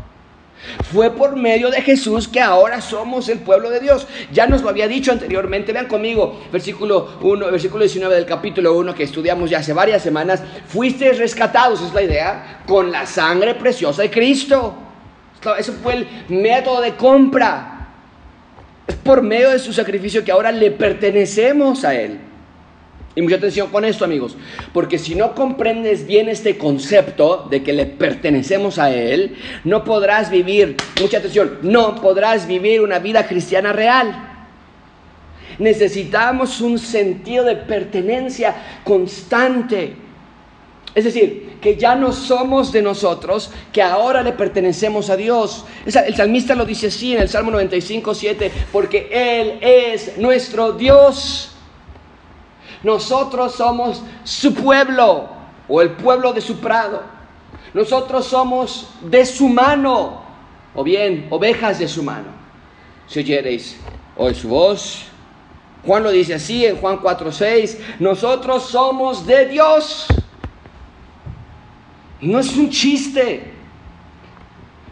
[0.92, 4.08] Fue por medio de Jesús que ahora somos el pueblo de Dios.
[4.32, 5.72] Ya nos lo había dicho anteriormente.
[5.72, 10.42] Vean conmigo, versículo 1, versículo 19 del capítulo 1 que estudiamos ya hace varias semanas.
[10.66, 14.74] Fuisteis rescatados, es la idea, con la sangre preciosa de Cristo.
[15.56, 17.86] Ese fue el método de compra.
[18.88, 22.33] Es por medio de su sacrificio que ahora le pertenecemos a Él.
[23.16, 24.36] Y mucha atención con esto, amigos,
[24.72, 30.30] porque si no comprendes bien este concepto de que le pertenecemos a Él, no podrás
[30.30, 34.30] vivir, mucha atención, no podrás vivir una vida cristiana real.
[35.60, 39.94] Necesitamos un sentido de pertenencia constante.
[40.92, 45.64] Es decir, que ya no somos de nosotros, que ahora le pertenecemos a Dios.
[45.86, 51.53] El salmista lo dice así en el Salmo 95, 7, porque Él es nuestro Dios.
[52.84, 55.28] Nosotros somos su pueblo
[55.66, 57.02] o el pueblo de su prado.
[57.72, 60.22] Nosotros somos de su mano
[60.74, 62.28] o bien ovejas de su mano.
[63.08, 63.80] Si oyereis
[64.16, 65.06] hoy su voz,
[65.84, 70.06] Juan lo dice así en Juan 4:6, nosotros somos de Dios.
[72.20, 73.53] No es un chiste.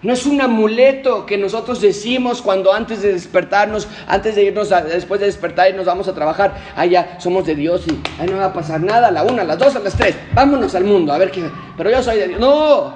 [0.02, 5.20] No es un amuleto que nosotros decimos cuando antes de despertarnos, antes de irnos, después
[5.20, 8.46] de despertar y nos vamos a trabajar, allá somos de Dios y ahí no va
[8.46, 11.12] a pasar nada, a la una, a las dos, a las tres, vámonos al mundo,
[11.12, 12.40] a ver qué, pero yo soy de Dios.
[12.40, 12.94] No,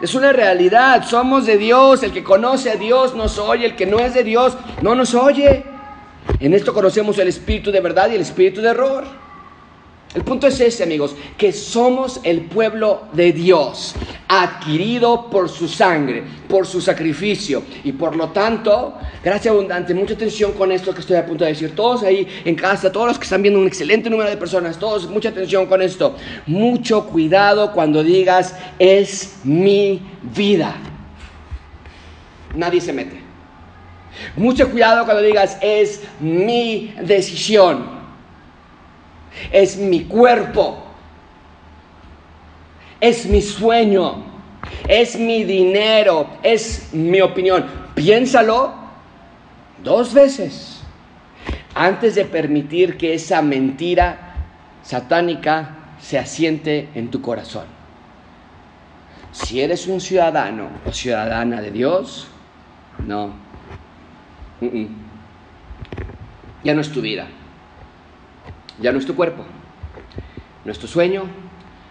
[0.00, 3.86] es una realidad, somos de Dios, el que conoce a Dios nos oye, el que
[3.86, 5.64] no es de Dios no nos oye.
[6.38, 9.04] En esto conocemos el espíritu de verdad y el espíritu de error.
[10.12, 13.94] El punto es ese, amigos, que somos el pueblo de Dios,
[14.26, 17.62] adquirido por su sangre, por su sacrificio.
[17.84, 21.50] Y por lo tanto, gracias abundante, mucha atención con esto que estoy a punto de
[21.50, 21.76] decir.
[21.76, 25.08] Todos ahí en casa, todos los que están viendo un excelente número de personas, todos,
[25.08, 26.16] mucha atención con esto.
[26.44, 30.02] Mucho cuidado cuando digas, es mi
[30.34, 30.74] vida.
[32.56, 33.20] Nadie se mete.
[34.34, 37.99] Mucho cuidado cuando digas, es mi decisión
[39.50, 40.84] es mi cuerpo,
[43.00, 44.24] es mi sueño,
[44.86, 47.64] es mi dinero, es mi opinión.
[47.94, 48.74] Piénsalo
[49.82, 50.82] dos veces
[51.74, 54.36] antes de permitir que esa mentira
[54.82, 57.66] satánica se asiente en tu corazón.
[59.32, 62.26] Si eres un ciudadano o ciudadana de Dios,
[63.06, 63.32] no.
[66.62, 67.28] Ya no es tu vida
[68.80, 69.44] ya no es tu cuerpo,
[70.64, 71.24] nuestro sueño,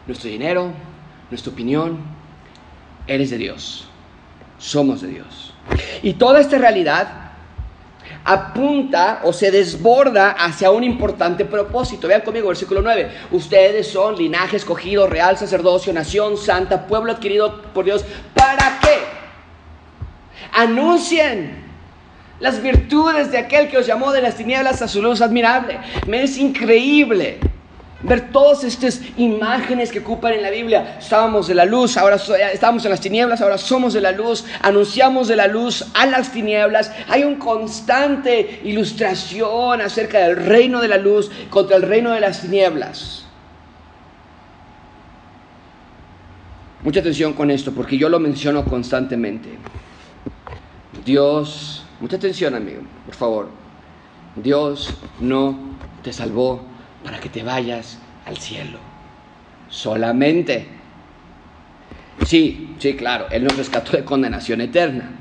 [0.08, 0.72] nuestro dinero,
[1.30, 2.00] nuestra opinión,
[3.08, 3.88] eres de Dios,
[4.58, 5.54] somos de Dios.
[6.02, 7.30] Y toda esta realidad
[8.24, 12.08] apunta o se desborda hacia un importante propósito.
[12.08, 13.12] Vean conmigo, versículo 9.
[13.32, 18.06] Ustedes son linaje escogido, real sacerdocio, nación santa, pueblo adquirido por Dios.
[18.34, 18.98] ¿Para qué?
[20.54, 21.69] Anuncien
[22.40, 25.80] las virtudes de aquel que os llamó de las tinieblas a su luz admirable.
[26.08, 27.40] Me es increíble
[28.02, 30.98] ver todas estas imágenes que ocupan en la Biblia.
[31.00, 32.18] Estábamos de la luz, ahora
[32.54, 36.32] estamos en las tinieblas, ahora somos de la luz, anunciamos de la luz a las
[36.32, 36.92] tinieblas.
[37.10, 42.42] Hay un constante ilustración acerca del reino de la luz contra el reino de las
[42.42, 43.26] tinieblas.
[46.82, 49.50] Mucha atención con esto, porque yo lo menciono constantemente.
[51.04, 53.50] Dios Mucha atención, amigo, por favor.
[54.36, 55.58] Dios no
[56.02, 56.62] te salvó
[57.04, 58.80] para que te vayas al cielo.
[59.70, 60.68] Solamente.
[62.26, 65.12] Sí, sí, claro, Él nos rescató de condenación eterna.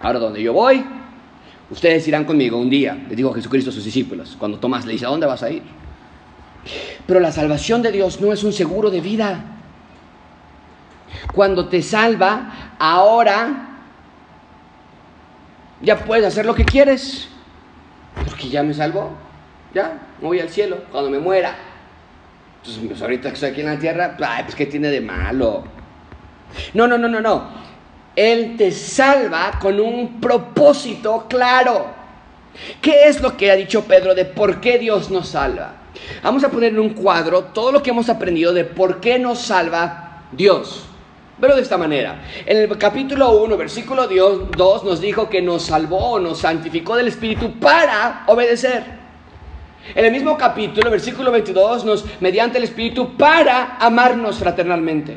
[0.00, 0.84] Ahora, donde yo voy,
[1.70, 4.92] ustedes irán conmigo un día, les digo a Jesucristo a sus discípulos, cuando Tomás le
[4.92, 5.62] dice, ¿a dónde vas a ir?
[7.06, 9.44] Pero la salvación de Dios no es un seguro de vida.
[11.34, 13.69] Cuando te salva, ahora
[15.80, 17.28] ya puedes hacer lo que quieres,
[18.26, 19.10] porque ya me salvó,
[19.74, 21.56] ya, voy al cielo cuando me muera.
[22.58, 25.64] Entonces, pues ahorita que estoy aquí en la tierra, pues ¿qué tiene de malo?
[26.74, 27.48] No, no, no, no, no.
[28.14, 31.86] Él te salva con un propósito claro.
[32.82, 35.74] ¿Qué es lo que ha dicho Pedro de por qué Dios nos salva?
[36.22, 39.38] Vamos a poner en un cuadro todo lo que hemos aprendido de por qué nos
[39.40, 40.89] salva Dios.
[41.40, 46.18] Pero de esta manera, en el capítulo 1, versículo 2 nos dijo que nos salvó,
[46.20, 48.84] nos santificó del Espíritu para obedecer.
[49.94, 55.16] En el mismo capítulo, versículo 22, nos, mediante el Espíritu, para amarnos fraternalmente.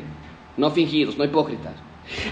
[0.56, 1.74] No fingidos, no hipócritas.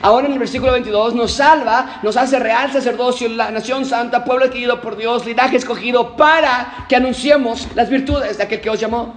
[0.01, 4.47] Ahora en el versículo 22 nos salva, nos hace real sacerdocio, la nación santa, pueblo
[4.47, 9.14] adquirido por Dios, linaje escogido, para que anunciemos las virtudes de aquel que os llamó.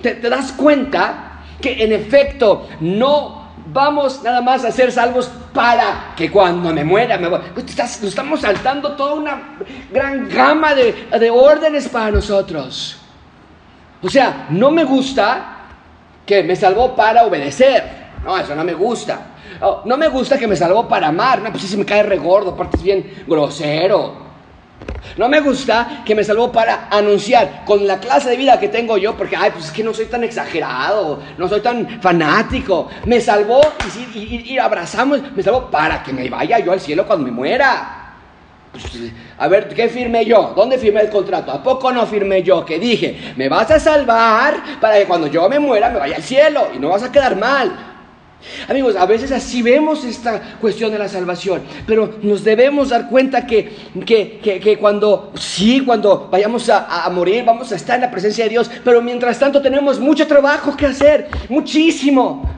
[0.00, 6.14] ¿Te, te das cuenta que en efecto no vamos nada más a ser salvos para
[6.16, 7.40] que cuando me muera me voy.
[7.54, 9.56] Nos estamos saltando toda una
[9.90, 12.98] gran gama de, de, órdenes para nosotros.
[14.02, 15.56] O sea, no me gusta
[16.24, 18.06] que me salvó para obedecer.
[18.24, 19.20] No, eso no me gusta.
[19.60, 21.40] Oh, no me gusta que me salvó para amar.
[21.40, 24.25] No, pues se me cae regordo, aparte es bien grosero.
[25.16, 28.98] No me gusta que me salvó para anunciar con la clase de vida que tengo
[28.98, 32.88] yo, porque, ay, pues es que no soy tan exagerado, no soy tan fanático.
[33.04, 33.60] Me salvó
[34.14, 38.02] y, y abrazamos, me salvó para que me vaya yo al cielo cuando me muera.
[38.72, 40.52] Pues, a ver, ¿qué firmé yo?
[40.54, 41.50] ¿Dónde firmé el contrato?
[41.50, 42.64] ¿A poco no firmé yo?
[42.64, 46.22] Que dije, me vas a salvar para que cuando yo me muera me vaya al
[46.22, 47.95] cielo y no vas a quedar mal.
[48.68, 53.46] Amigos, a veces así vemos esta cuestión de la salvación, pero nos debemos dar cuenta
[53.46, 53.72] que,
[54.04, 58.50] que, cuando, sí, cuando vayamos a, a, morir, vamos a estar en la presencia de
[58.50, 62.48] Dios, pero mientras tanto tenemos mucho trabajo que hacer, muchísimo.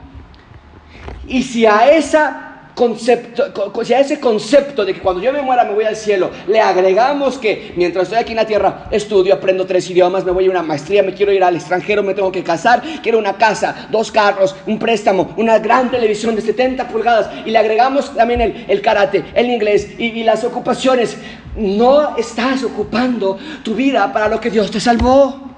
[1.27, 2.48] Y si a esa
[2.79, 6.31] concepto, si a ese concepto de que cuando yo me muera me voy al cielo,
[6.47, 10.47] le agregamos que mientras estoy aquí en la tierra estudio, aprendo tres idiomas, me voy
[10.47, 13.89] a una maestría, me quiero ir al extranjero, me tengo que casar, quiero una casa,
[13.91, 18.81] dos carros, un préstamo, una gran televisión de 70 pulgadas y le agregamos también el,
[18.81, 21.17] karate, el inglés y, y las ocupaciones.
[21.57, 25.49] No estás ocupando tu vida para lo que Dios te salvó.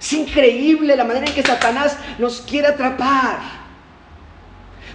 [0.00, 3.57] Es increíble la manera en que Satanás nos quiere atrapar.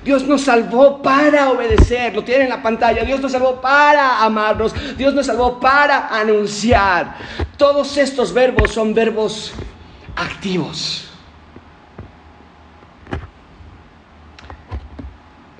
[0.03, 3.03] Dios nos salvó para obedecer, lo tienen en la pantalla.
[3.03, 4.73] Dios nos salvó para amarnos.
[4.97, 7.15] Dios nos salvó para anunciar.
[7.57, 9.53] Todos estos verbos son verbos
[10.15, 11.09] activos.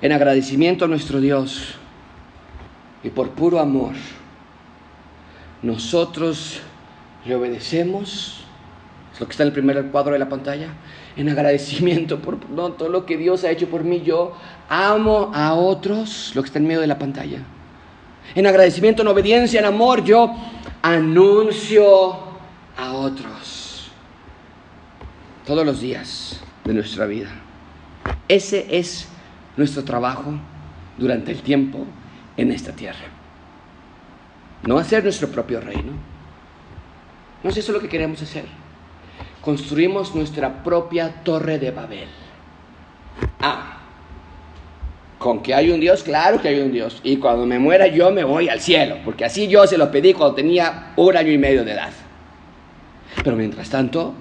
[0.02, 1.76] En agradecimiento a nuestro Dios
[3.02, 3.94] y por puro amor,
[5.62, 6.60] nosotros
[7.24, 8.43] le obedecemos.
[9.20, 10.68] Lo que está en el primer cuadro de la pantalla
[11.16, 14.02] en agradecimiento por todo lo que Dios ha hecho por mí.
[14.02, 14.36] Yo
[14.68, 17.38] amo a otros, lo que está en medio de la pantalla.
[18.34, 20.34] En agradecimiento, en obediencia, en amor, yo
[20.82, 22.14] anuncio
[22.76, 23.90] a otros.
[25.46, 27.28] Todos los días de nuestra vida.
[28.26, 29.06] Ese es
[29.56, 30.32] nuestro trabajo
[30.98, 31.86] durante el tiempo
[32.36, 33.04] en esta tierra.
[34.64, 35.92] No hacer nuestro propio reino.
[37.42, 38.63] No es eso lo que queremos hacer
[39.44, 42.08] construimos nuestra propia torre de Babel.
[43.40, 43.78] Ah,
[45.18, 47.00] con que hay un Dios, claro que hay un Dios.
[47.04, 50.14] Y cuando me muera yo me voy al cielo, porque así yo se lo pedí
[50.14, 51.92] cuando tenía un año y medio de edad.
[53.22, 54.14] Pero mientras tanto,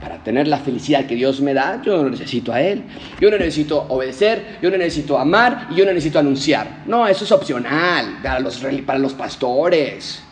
[0.00, 2.84] para tener la felicidad que Dios me da, yo no necesito a Él.
[3.20, 6.82] Yo no necesito obedecer, yo no necesito amar y yo no necesito anunciar.
[6.86, 10.22] No, eso es opcional para los, para los pastores.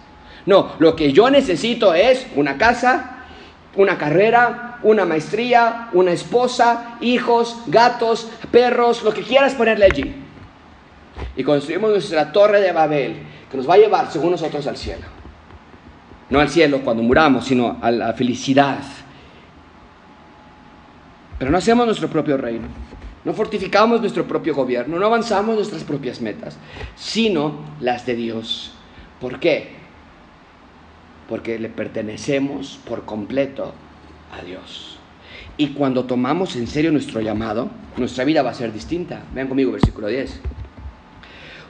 [0.45, 3.20] No, lo que yo necesito es una casa,
[3.77, 10.15] una carrera, una maestría, una esposa, hijos, gatos, perros, lo que quieras ponerle allí.
[11.37, 15.07] Y construimos nuestra torre de Babel, que nos va a llevar, según nosotros, al cielo.
[16.29, 18.81] No al cielo cuando muramos, sino a la felicidad.
[21.39, 22.69] Pero no hacemos nuestro propio reino.
[23.25, 26.57] No fortificamos nuestro propio gobierno, no avanzamos nuestras propias metas,
[26.97, 28.73] sino las de Dios.
[29.21, 29.80] ¿Por qué?
[31.31, 33.73] Porque le pertenecemos por completo
[34.37, 34.99] a Dios.
[35.57, 39.23] Y cuando tomamos en serio nuestro llamado, nuestra vida va a ser distinta.
[39.33, 40.41] Vean conmigo versículo 10.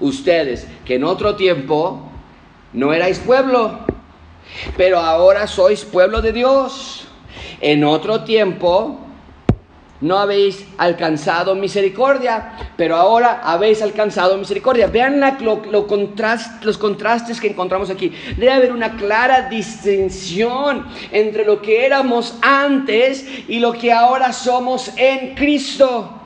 [0.01, 2.11] Ustedes que en otro tiempo
[2.73, 3.81] no erais pueblo,
[4.79, 7.07] pero ahora sois pueblo de Dios.
[7.61, 8.99] En otro tiempo
[10.01, 14.87] no habéis alcanzado misericordia, pero ahora habéis alcanzado misericordia.
[14.87, 15.21] Vean
[16.61, 18.13] los contrastes que encontramos aquí.
[18.37, 24.91] Debe haber una clara distinción entre lo que éramos antes y lo que ahora somos
[24.97, 26.20] en Cristo.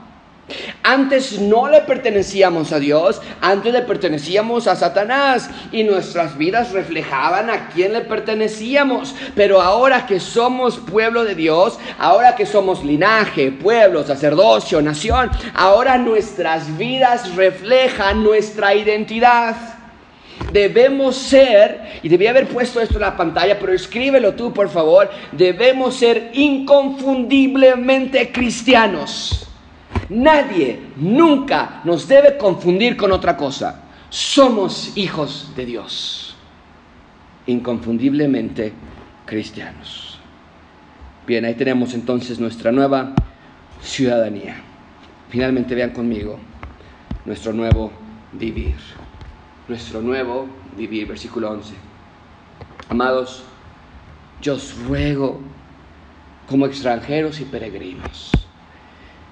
[0.83, 7.49] Antes no le pertenecíamos a Dios, antes le pertenecíamos a Satanás y nuestras vidas reflejaban
[7.49, 9.15] a quién le pertenecíamos.
[9.35, 15.97] Pero ahora que somos pueblo de Dios, ahora que somos linaje, pueblo, sacerdocio, nación, ahora
[15.97, 19.57] nuestras vidas reflejan nuestra identidad.
[20.53, 25.11] Debemos ser, y debía haber puesto esto en la pantalla, pero escríbelo tú por favor,
[25.33, 29.49] debemos ser inconfundiblemente cristianos.
[30.09, 33.83] Nadie nunca nos debe confundir con otra cosa.
[34.11, 36.37] Somos hijos de Dios,
[37.47, 38.73] inconfundiblemente
[39.25, 40.19] cristianos.
[41.27, 43.15] Bien, ahí tenemos entonces nuestra nueva
[43.81, 44.57] ciudadanía.
[45.31, 46.39] Finalmente vean conmigo
[47.25, 47.91] nuestro nuevo
[48.33, 48.77] vivir.
[49.67, 51.75] Nuestro nuevo vivir, versículo 11.
[52.91, 53.43] Amados,
[54.43, 55.41] yo os ruego
[56.47, 58.45] como extranjeros y peregrinos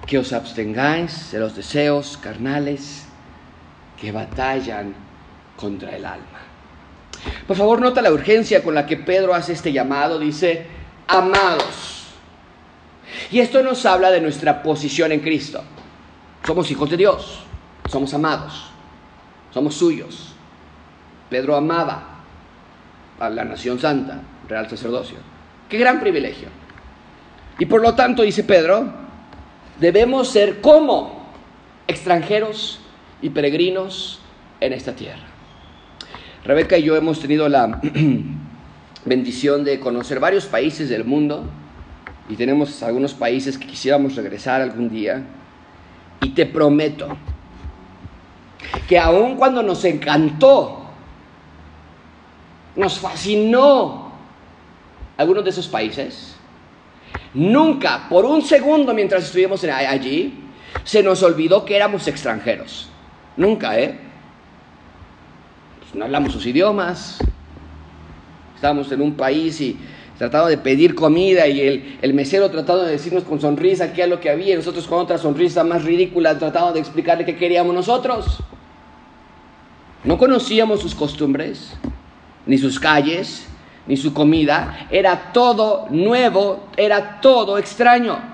[0.06, 3.06] que os abstengáis de los deseos carnales
[4.00, 4.94] que batallan
[5.56, 6.40] contra el alma.
[7.46, 10.18] Por favor, nota la urgencia con la que Pedro hace este llamado.
[10.18, 10.66] Dice,
[11.06, 12.06] amados.
[13.30, 15.62] Y esto nos habla de nuestra posición en Cristo.
[16.44, 17.44] Somos hijos de Dios,
[17.88, 18.70] somos amados,
[19.52, 20.34] somos suyos.
[21.30, 22.02] Pedro amaba
[23.20, 25.18] a la nación santa, real sacerdocio.
[25.68, 26.48] Qué gran privilegio.
[27.58, 29.01] Y por lo tanto, dice Pedro,
[29.82, 31.26] debemos ser como
[31.88, 32.78] extranjeros
[33.20, 34.20] y peregrinos
[34.60, 35.24] en esta tierra.
[36.44, 37.80] Rebeca y yo hemos tenido la
[39.04, 41.44] bendición de conocer varios países del mundo
[42.28, 45.24] y tenemos algunos países que quisiéramos regresar algún día.
[46.20, 47.08] Y te prometo
[48.88, 50.84] que aun cuando nos encantó,
[52.76, 54.12] nos fascinó
[55.16, 56.31] algunos de esos países,
[57.34, 60.34] nunca, por un segundo mientras estuvimos allí,
[60.84, 62.88] se nos olvidó que éramos extranjeros.
[63.36, 63.98] Nunca, ¿eh?
[65.80, 67.18] Pues no hablamos sus idiomas.
[68.54, 69.76] Estábamos en un país y
[70.18, 74.20] trataba de pedir comida y el, mesero trataba de decirnos con sonrisa qué es lo
[74.20, 78.38] que había y nosotros con otra sonrisa más ridícula trataba de explicarle qué queríamos nosotros.
[80.04, 81.76] No conocíamos sus costumbres,
[82.46, 83.48] ni sus calles,
[83.86, 84.86] ni su comida.
[84.90, 88.32] Era todo nuevo, era todo extraño.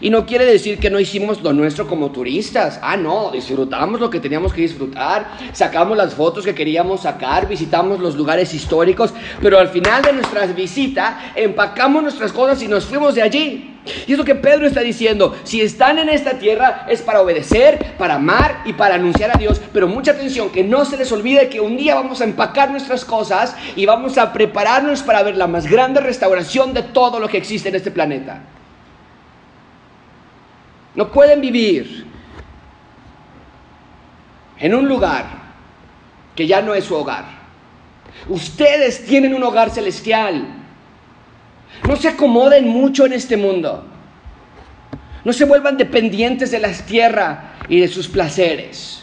[0.00, 2.78] Y no quiere decir que no hicimos lo nuestro como turistas.
[2.82, 7.98] Ah, no, disfrutamos lo que teníamos que disfrutar, sacamos las fotos que queríamos sacar, visitamos
[7.98, 9.12] los lugares históricos,
[9.42, 13.69] pero al final de nuestra visita empacamos nuestras cosas y nos fuimos de allí.
[14.06, 15.36] Y es lo que Pedro está diciendo.
[15.44, 19.60] Si están en esta tierra es para obedecer, para amar y para anunciar a Dios.
[19.72, 23.04] Pero mucha atención, que no se les olvide que un día vamos a empacar nuestras
[23.04, 27.38] cosas y vamos a prepararnos para ver la más grande restauración de todo lo que
[27.38, 28.42] existe en este planeta.
[30.94, 32.06] No pueden vivir
[34.58, 35.24] en un lugar
[36.36, 37.24] que ya no es su hogar.
[38.28, 40.59] Ustedes tienen un hogar celestial.
[41.86, 43.84] No se acomoden mucho en este mundo.
[45.24, 49.02] No se vuelvan dependientes de la tierra y de sus placeres.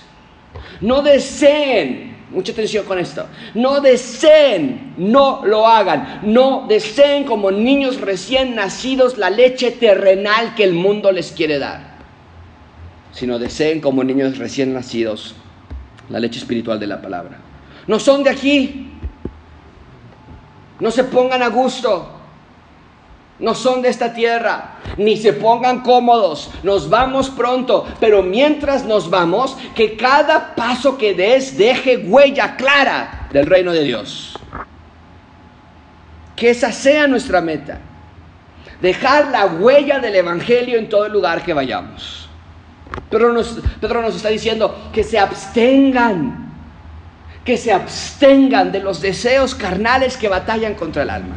[0.82, 6.22] No deseen, mucha atención con esto, no deseen, no lo hagan.
[6.24, 11.98] No deseen como niños recién nacidos la leche terrenal que el mundo les quiere dar.
[13.12, 15.36] Sino deseen como niños recién nacidos
[16.10, 17.38] la leche espiritual de la palabra.
[17.88, 18.92] No son de aquí.
[20.80, 22.17] No se pongan a gusto
[23.40, 29.10] no son de esta tierra, ni se pongan cómodos, nos vamos pronto, pero mientras nos
[29.10, 34.34] vamos, que cada paso que des deje huella clara del reino de Dios.
[36.36, 37.80] Que esa sea nuestra meta,
[38.82, 42.28] dejar la huella del Evangelio en todo el lugar que vayamos.
[43.10, 46.54] Pedro nos, Pedro nos está diciendo que se abstengan,
[47.46, 51.36] que se abstengan de los deseos carnales que batallan contra el alma.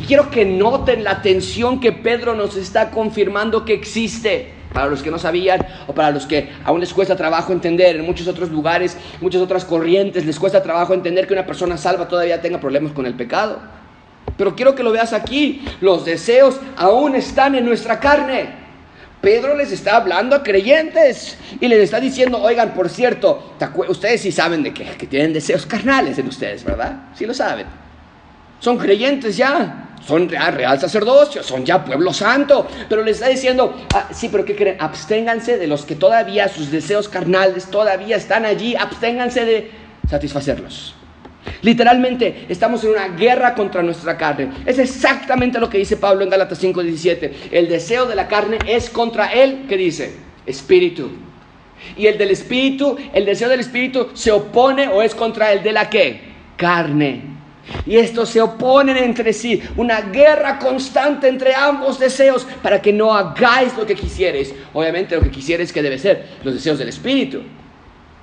[0.00, 4.54] Y quiero que noten la tensión que Pedro nos está confirmando que existe.
[4.72, 8.06] Para los que no sabían o para los que aún les cuesta trabajo entender, en
[8.06, 12.40] muchos otros lugares, muchas otras corrientes les cuesta trabajo entender que una persona salva todavía
[12.40, 13.60] tenga problemas con el pecado.
[14.38, 18.62] Pero quiero que lo veas aquí, los deseos aún están en nuestra carne.
[19.20, 23.52] Pedro les está hablando a creyentes y les está diciendo, oigan, por cierto,
[23.88, 27.10] ustedes sí saben de que, que tienen deseos carnales en ustedes, ¿verdad?
[27.14, 27.82] Sí lo saben
[28.62, 34.08] son creyentes ya, son real, sacerdocio, son ya pueblo santo, pero les está diciendo, ah,
[34.12, 34.76] sí, pero ¿qué creen?
[34.78, 39.70] Absténganse de los que todavía sus deseos carnales todavía están allí, absténganse de
[40.08, 40.94] satisfacerlos.
[41.62, 44.52] Literalmente estamos en una guerra contra nuestra carne.
[44.64, 47.32] Es exactamente lo que dice Pablo en Gálatas 5:17.
[47.50, 50.14] El deseo de la carne es contra él, ¿qué dice?
[50.46, 51.10] Espíritu.
[51.96, 55.72] Y el del espíritu, el deseo del espíritu se opone o es contra el de
[55.72, 56.20] la qué?
[56.56, 57.41] Carne.
[57.86, 63.14] Y estos se oponen entre sí, una guerra constante entre ambos deseos para que no
[63.14, 64.54] hagáis lo que quisieres.
[64.72, 67.42] Obviamente lo que quisieres que debe ser los deseos del espíritu.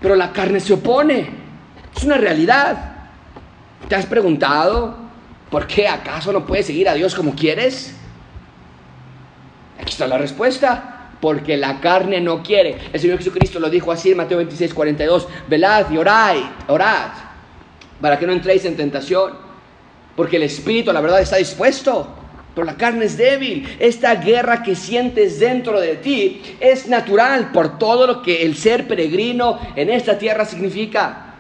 [0.02, 1.30] Pero la carne se opone.
[1.96, 2.96] Es una realidad.
[3.88, 4.98] ¿Te has preguntado
[5.50, 7.96] por qué acaso no puedes seguir a Dios como quieres?
[9.80, 10.96] Aquí está la respuesta.
[11.22, 12.78] Porque la carne no quiere.
[12.94, 15.28] El Señor Jesucristo lo dijo así en Mateo 26, 42.
[15.50, 16.38] Velad y orad,
[16.68, 17.10] orad,
[18.02, 19.34] para que no entréis en tentación.
[20.16, 22.16] Porque el Espíritu, la verdad, está dispuesto.
[22.56, 23.68] Pero la carne es débil.
[23.80, 28.88] Esta guerra que sientes dentro de ti es natural por todo lo que el ser
[28.88, 31.36] peregrino en esta tierra significa.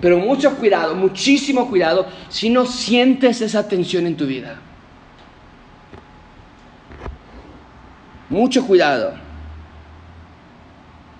[0.00, 4.58] Pero mucho cuidado, muchísimo cuidado si no sientes esa tensión en tu vida.
[8.28, 9.12] Mucho cuidado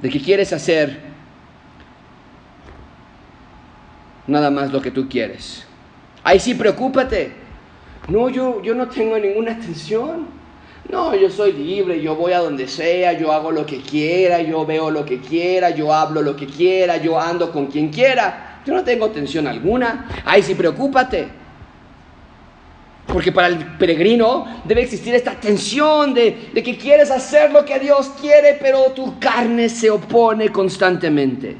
[0.01, 1.12] de que quieres hacer
[4.27, 5.67] nada más lo que tú quieres.
[6.25, 7.33] Ahí sí, preocúpate.
[8.09, 10.27] No, yo, yo no tengo ninguna tensión.
[10.91, 14.67] No, yo soy libre, yo voy a donde sea, yo hago lo que quiera, yo
[14.67, 18.61] veo lo que quiera, yo hablo lo que quiera, yo ando con quien quiera.
[18.67, 20.09] Yo no tengo tensión alguna.
[20.25, 21.29] Ahí sí, preocúpate.
[23.07, 28.11] Porque para el peregrino debe existir esta tensión de, que quieres hacer lo que Dios
[28.21, 31.57] quiere, pero tu carne se opone constantemente.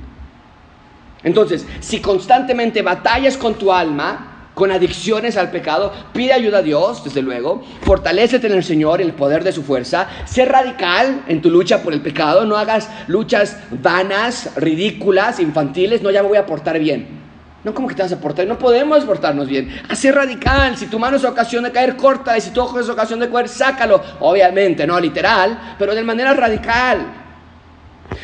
[1.25, 7.03] Entonces, si constantemente batallas con tu alma, con adicciones al pecado, pide ayuda a Dios,
[7.05, 11.41] desde luego, fortalecete en el Señor, en el poder de su fuerza, sé radical en
[11.41, 16.39] tu lucha por el pecado, no hagas luchas vanas, ridículas, infantiles, no ya me voy
[16.39, 17.23] a portar bien.
[17.65, 19.73] No como que te vas a portar, no podemos portarnos bien.
[19.89, 23.21] Hacer radical, si tu mano es ocasión de caer, corta, si tu ojo es ocasión
[23.21, 24.03] de caer, sácalo.
[24.19, 27.22] Obviamente, no literal, pero de manera radical.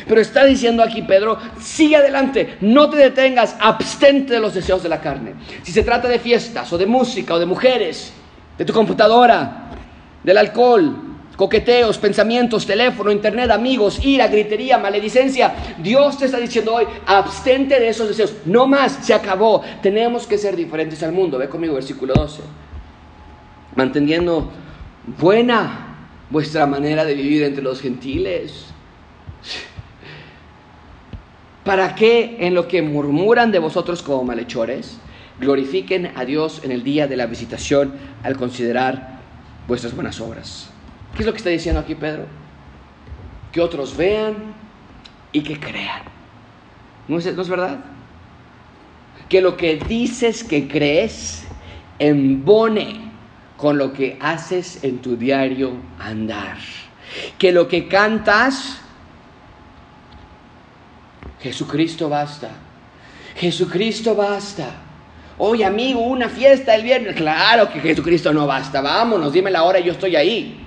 [0.07, 4.89] Pero está diciendo aquí Pedro, sigue adelante, no te detengas, abstente de los deseos de
[4.89, 5.35] la carne.
[5.63, 8.13] Si se trata de fiestas o de música o de mujeres,
[8.57, 9.71] de tu computadora,
[10.23, 11.09] del alcohol,
[11.39, 15.55] coqueteos, pensamientos, teléfono, internet, amigos, ira, gritería, maledicencia.
[15.77, 18.33] Dios te está diciendo hoy, abstente de esos deseos.
[18.43, 19.61] No más, se acabó.
[19.81, 21.37] Tenemos que ser diferentes al mundo.
[21.37, 22.41] Ve conmigo versículo 12.
[23.73, 24.51] Manteniendo
[25.17, 25.95] buena
[26.29, 28.65] vuestra manera de vivir entre los gentiles.
[31.69, 34.97] ¿Para qué en lo que murmuran de vosotros como malhechores,
[35.39, 37.93] glorifiquen a Dios en el día de la visitación
[38.23, 39.19] al considerar
[39.67, 40.71] vuestras buenas obras?
[41.13, 42.25] ¿Qué es lo que está diciendo aquí Pedro?
[43.51, 44.33] Que otros vean
[45.31, 46.01] y que crean.
[47.07, 47.81] ¿No es, ¿No es, verdad?
[49.29, 51.43] Que lo que dices que crees
[51.99, 53.11] embone
[53.57, 56.57] con lo que haces en tu diario andar.
[57.37, 58.81] Que lo que cantas,
[61.41, 62.49] Jesucristo basta.
[63.35, 64.67] Jesucristo basta.
[65.37, 67.15] Oye, amigo, una fiesta el viernes.
[67.15, 68.81] Claro que Jesucristo no basta.
[68.81, 70.65] Vámonos, dime la hora y yo estoy ahí.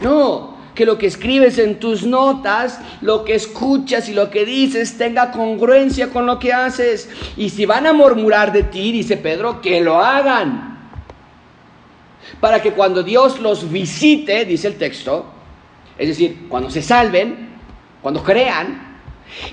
[0.00, 4.98] No, que lo que escribes en tus notas, lo que escuchas y lo que dices
[4.98, 7.08] tenga congruencia con lo que haces.
[7.38, 10.78] Y si van a murmurar de ti, dice Pedro, que lo hagan.
[12.40, 15.26] Para que cuando Dios los visite, dice el texto,
[15.96, 17.56] es decir, cuando se salven,
[18.02, 18.91] cuando crean,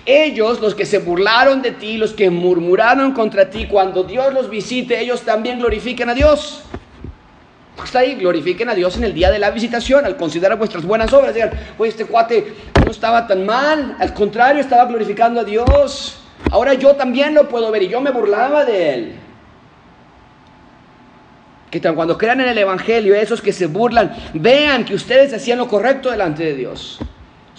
[0.05, 4.49] ellos, los que se burlaron de ti, los que murmuraron contra ti, cuando Dios los
[4.49, 6.63] visite, ellos también glorifiquen a Dios.
[7.83, 11.13] Está ahí, glorifiquen a Dios en el día de la visitación, al considerar vuestras buenas
[11.13, 11.33] obras.
[11.33, 12.53] Digan, oye, este cuate
[12.85, 16.19] no estaba tan mal, al contrario, estaba glorificando a Dios.
[16.51, 19.15] Ahora yo también lo puedo ver y yo me burlaba de él.
[21.71, 25.67] Que cuando crean en el Evangelio, esos que se burlan, vean que ustedes hacían lo
[25.67, 26.99] correcto delante de Dios.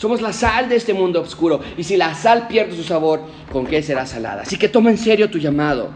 [0.00, 1.60] Somos la sal de este mundo oscuro.
[1.76, 3.20] Y si la sal pierde su sabor,
[3.52, 4.40] ¿con qué será salada?
[4.40, 5.90] Así que toma en serio tu llamado.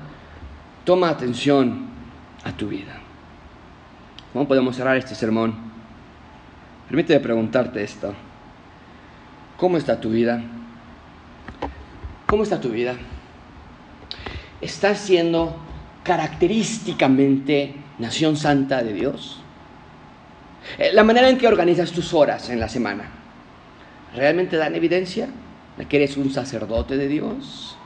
[0.85, 1.87] Toma atención
[2.45, 3.01] a tu vida.
[4.35, 5.55] ¿Cómo podemos cerrar este sermón?
[6.87, 8.13] Permíteme preguntarte esto.
[9.57, 10.43] ¿Cómo está tu vida?
[12.27, 12.97] ¿Cómo está tu vida?
[14.61, 15.57] ¿Estás siendo
[16.03, 19.41] característicamente nación santa de Dios?
[20.77, 23.24] Eh, la manera en que organizas tus horas en la semana,
[24.15, 25.29] ¿realmente dan evidencia
[25.77, 27.77] de que eres un sacerdote de Dios?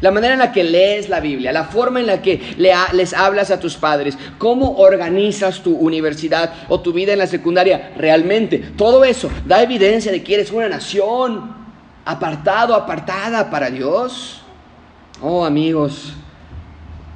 [0.00, 3.50] La manera en la que lees la Biblia, la forma en la que les hablas
[3.50, 9.04] a tus padres, cómo organizas tu universidad o tu vida en la secundaria, realmente todo
[9.04, 11.54] eso da evidencia de que eres una nación
[12.04, 14.40] apartado, apartada para Dios.
[15.20, 16.14] Oh amigos,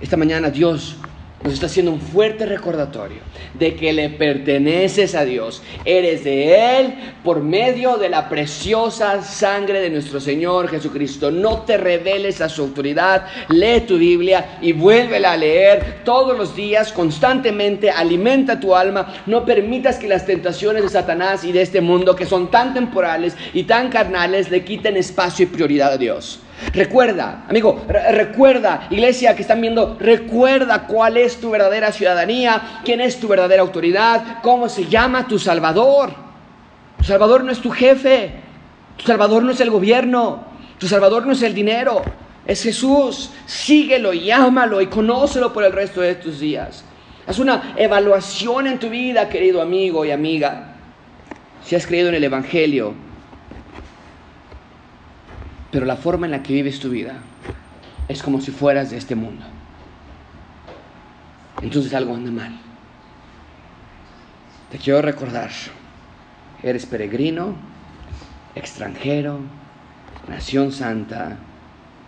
[0.01, 0.97] esta mañana Dios
[1.45, 3.19] nos está haciendo un fuerte recordatorio
[3.55, 5.63] de que le perteneces a Dios.
[5.85, 11.31] Eres de Él por medio de la preciosa sangre de nuestro Señor Jesucristo.
[11.31, 13.27] No te reveles a su autoridad.
[13.51, 17.91] Lee tu Biblia y vuélvela a leer todos los días, constantemente.
[17.91, 19.15] Alimenta tu alma.
[19.27, 23.37] No permitas que las tentaciones de Satanás y de este mundo, que son tan temporales
[23.55, 26.41] y tan carnales, le quiten espacio y prioridad a Dios.
[26.73, 33.21] Recuerda, amigo, recuerda, iglesia que están viendo, recuerda cuál es tu verdadera ciudadanía, quién es
[33.21, 36.13] tu verdadera autoridad, cómo se llama tu Salvador.
[36.99, 38.33] Tu Salvador no es tu jefe,
[38.97, 40.45] tu Salvador no es el gobierno,
[40.79, 42.03] tu Salvador no es el dinero,
[42.45, 43.31] es Jesús.
[43.47, 46.85] Síguelo y ámalo y conócelo por el resto de tus días.
[47.27, 50.75] Haz una evaluación en tu vida, querido amigo y amiga.
[51.65, 52.95] Si has creído en el Evangelio,
[55.71, 57.19] pero la forma en la que vives tu vida
[58.09, 59.45] es como si fueras de este mundo.
[61.63, 62.59] Entonces algo anda mal.
[64.71, 65.51] Te quiero recordar,
[66.63, 67.55] eres peregrino,
[68.55, 69.41] extranjero,
[70.29, 71.39] nación santa,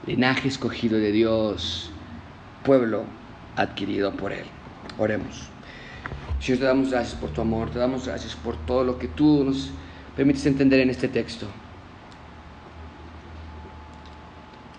[0.07, 1.91] linaje escogido de Dios,
[2.65, 3.05] pueblo
[3.57, 4.45] adquirido por Él.
[4.99, 5.49] Oremos.
[6.41, 9.45] Señor, te damos gracias por tu amor, te damos gracias por todo lo que tú
[9.45, 9.71] nos
[10.17, 11.47] permites entender en este texto.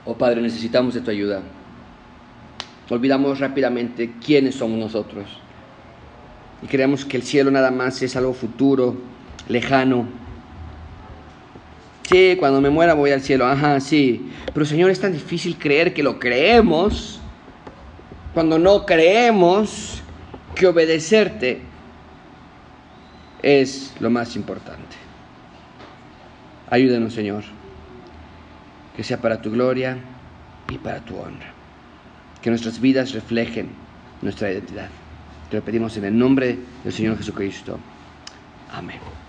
[0.05, 1.41] Oh Padre, necesitamos de tu ayuda.
[2.89, 5.25] Olvidamos rápidamente quiénes somos nosotros.
[6.63, 8.97] Y creemos que el cielo nada más es algo futuro,
[9.47, 10.07] lejano.
[12.09, 13.45] Sí, cuando me muera voy al cielo.
[13.45, 14.29] Ajá, sí.
[14.53, 17.21] Pero Señor, es tan difícil creer que lo creemos.
[18.33, 20.01] Cuando no creemos
[20.55, 21.61] que obedecerte
[23.41, 24.97] es lo más importante.
[26.69, 27.61] Ayúdanos, Señor
[28.95, 29.97] que sea para tu gloria
[30.69, 31.53] y para tu honra.
[32.41, 33.69] Que nuestras vidas reflejen
[34.21, 34.89] nuestra identidad.
[35.49, 37.79] Te lo pedimos en el nombre del Señor Jesucristo.
[38.71, 39.20] Amén.